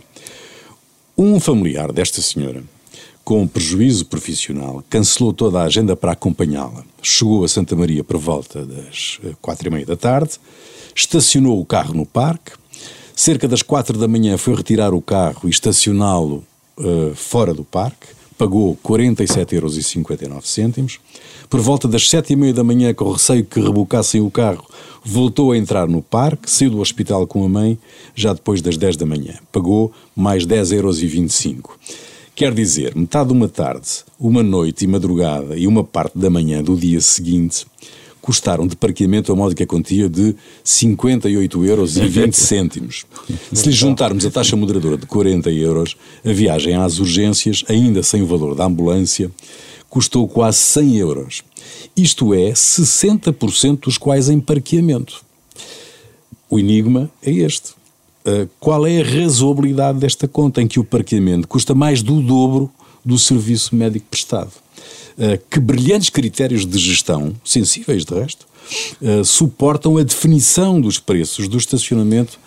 [1.18, 2.64] Um familiar desta senhora,
[3.24, 6.86] com prejuízo profissional, cancelou toda a agenda para acompanhá-la.
[7.02, 10.40] Chegou a Santa Maria por volta das eh, quatro e meia da tarde,
[10.96, 12.52] estacionou o carro no parque,
[13.18, 16.44] cerca das quatro da manhã foi retirar o carro e estacioná-lo
[16.78, 18.08] uh, fora do parque,
[18.38, 21.00] pagou 47,59 euros.
[21.50, 24.64] Por volta das sete e meia da manhã, com receio que rebocassem o carro,
[25.04, 27.80] voltou a entrar no parque, saiu do hospital com a mãe,
[28.14, 29.34] já depois das 10 da manhã.
[29.52, 31.80] Pagou mais 10,25 euros.
[32.36, 33.88] Quer dizer, metade de uma tarde,
[34.20, 37.66] uma noite e madrugada e uma parte da manhã do dia seguinte,
[38.28, 43.06] custaram de parqueamento a módica quantia de 58 euros e 20 cêntimos.
[43.54, 48.22] Se lhe juntarmos a taxa moderadora de 40 euros, a viagem às urgências, ainda sem
[48.22, 49.32] o valor da ambulância,
[49.90, 51.42] custou quase 100 euros.
[51.96, 55.22] Isto é, 60% dos quais em parqueamento.
[56.50, 57.70] O enigma é este.
[58.26, 62.70] Uh, qual é a razoabilidade desta conta em que o parqueamento custa mais do dobro
[63.08, 64.52] do serviço médico prestado?
[65.18, 68.46] Uh, que brilhantes critérios de gestão, sensíveis de resto,
[69.02, 72.40] uh, suportam a definição dos preços do estacionamento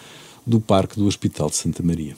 [0.47, 2.15] do Parque do Hospital de Santa Maria?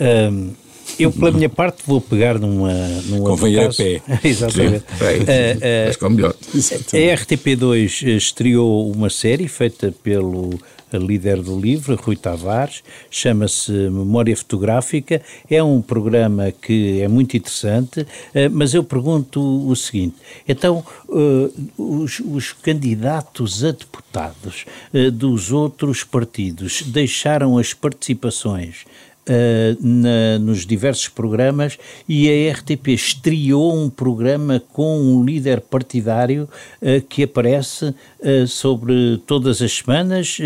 [0.00, 0.54] Um
[0.98, 2.72] eu, pela minha parte, vou pegar numa.
[3.06, 4.02] num Convém ir a pé.
[4.22, 4.84] Exatamente.
[4.98, 6.34] Sim, uh, uh, melhor.
[6.34, 10.50] A RTP2 estreou uma série feita pelo
[10.98, 15.22] líder do livro, Rui Tavares, chama-se Memória Fotográfica.
[15.50, 18.06] É um programa que é muito interessante, uh,
[18.52, 20.16] mas eu pergunto o seguinte:
[20.48, 28.84] então, uh, os, os, candidatos a deputados uh, dos outros partidos deixaram as participações
[29.26, 36.46] Uh, na, nos diversos programas e a RTP estreou um programa com um líder partidário
[36.82, 40.36] uh, que aparece uh, sobre todas as semanas,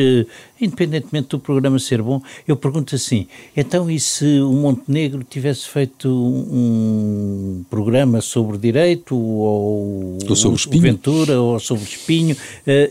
[0.61, 2.23] independentemente do programa ser bom.
[2.47, 3.27] Eu pergunto assim:
[3.57, 10.81] então, e se o Montenegro tivesse feito um programa sobre direito ou, ou sobre o
[10.81, 12.37] Ventura ou sobre espinho?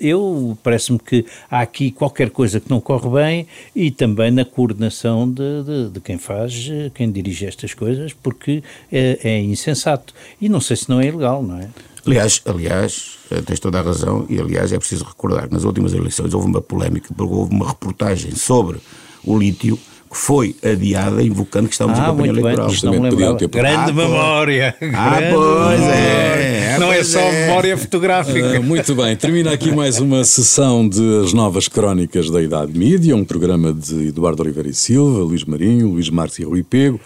[0.01, 5.29] eu parece-me que há aqui qualquer coisa que não corre bem e também na coordenação
[5.31, 10.13] de, de de, quem faz, quem dirige estas coisas, porque é, é, insensato.
[10.41, 11.69] E não sei se não é ilegal, não é?
[12.05, 15.93] Aliás, aliás, eh, tens toda a razão, e aliás é preciso recordar que nas últimas
[15.93, 18.79] eleições houve uma polémica, porque houve uma reportagem sobre
[19.25, 19.77] o lítio
[20.09, 22.69] que foi adiada invocando que estávamos ah, em campanha eleitoral.
[22.69, 23.47] Bem, não me ter...
[23.47, 24.75] Grande ah, memória!
[24.93, 25.93] Ah, grande pois memória.
[25.93, 26.77] é!
[26.79, 27.47] Não é só é.
[27.47, 28.59] memória fotográfica.
[28.59, 33.15] Uh, muito bem, termina aqui mais uma sessão de As Novas Crónicas da Idade Mídia,
[33.15, 36.99] um programa de Eduardo Oliveira e Silva, Luís Marinho, Luís Marques e Rui Pego,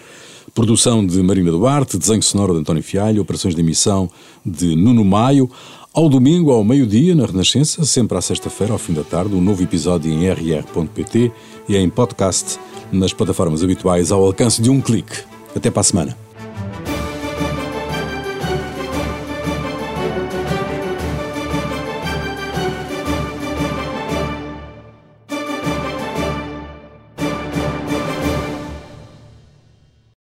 [0.54, 4.10] produção de Marina Duarte, desenho sonoro de António Fialho, operações de emissão
[4.46, 5.50] de Nuno Maio.
[5.94, 9.62] Ao domingo, ao meio-dia, na Renascença, sempre à sexta-feira, ao fim da tarde, um novo
[9.62, 11.32] episódio em rr.pt
[11.68, 12.60] e em podcast
[12.92, 15.24] nas plataformas habituais ao alcance de um clique.
[15.56, 16.31] Até para a semana.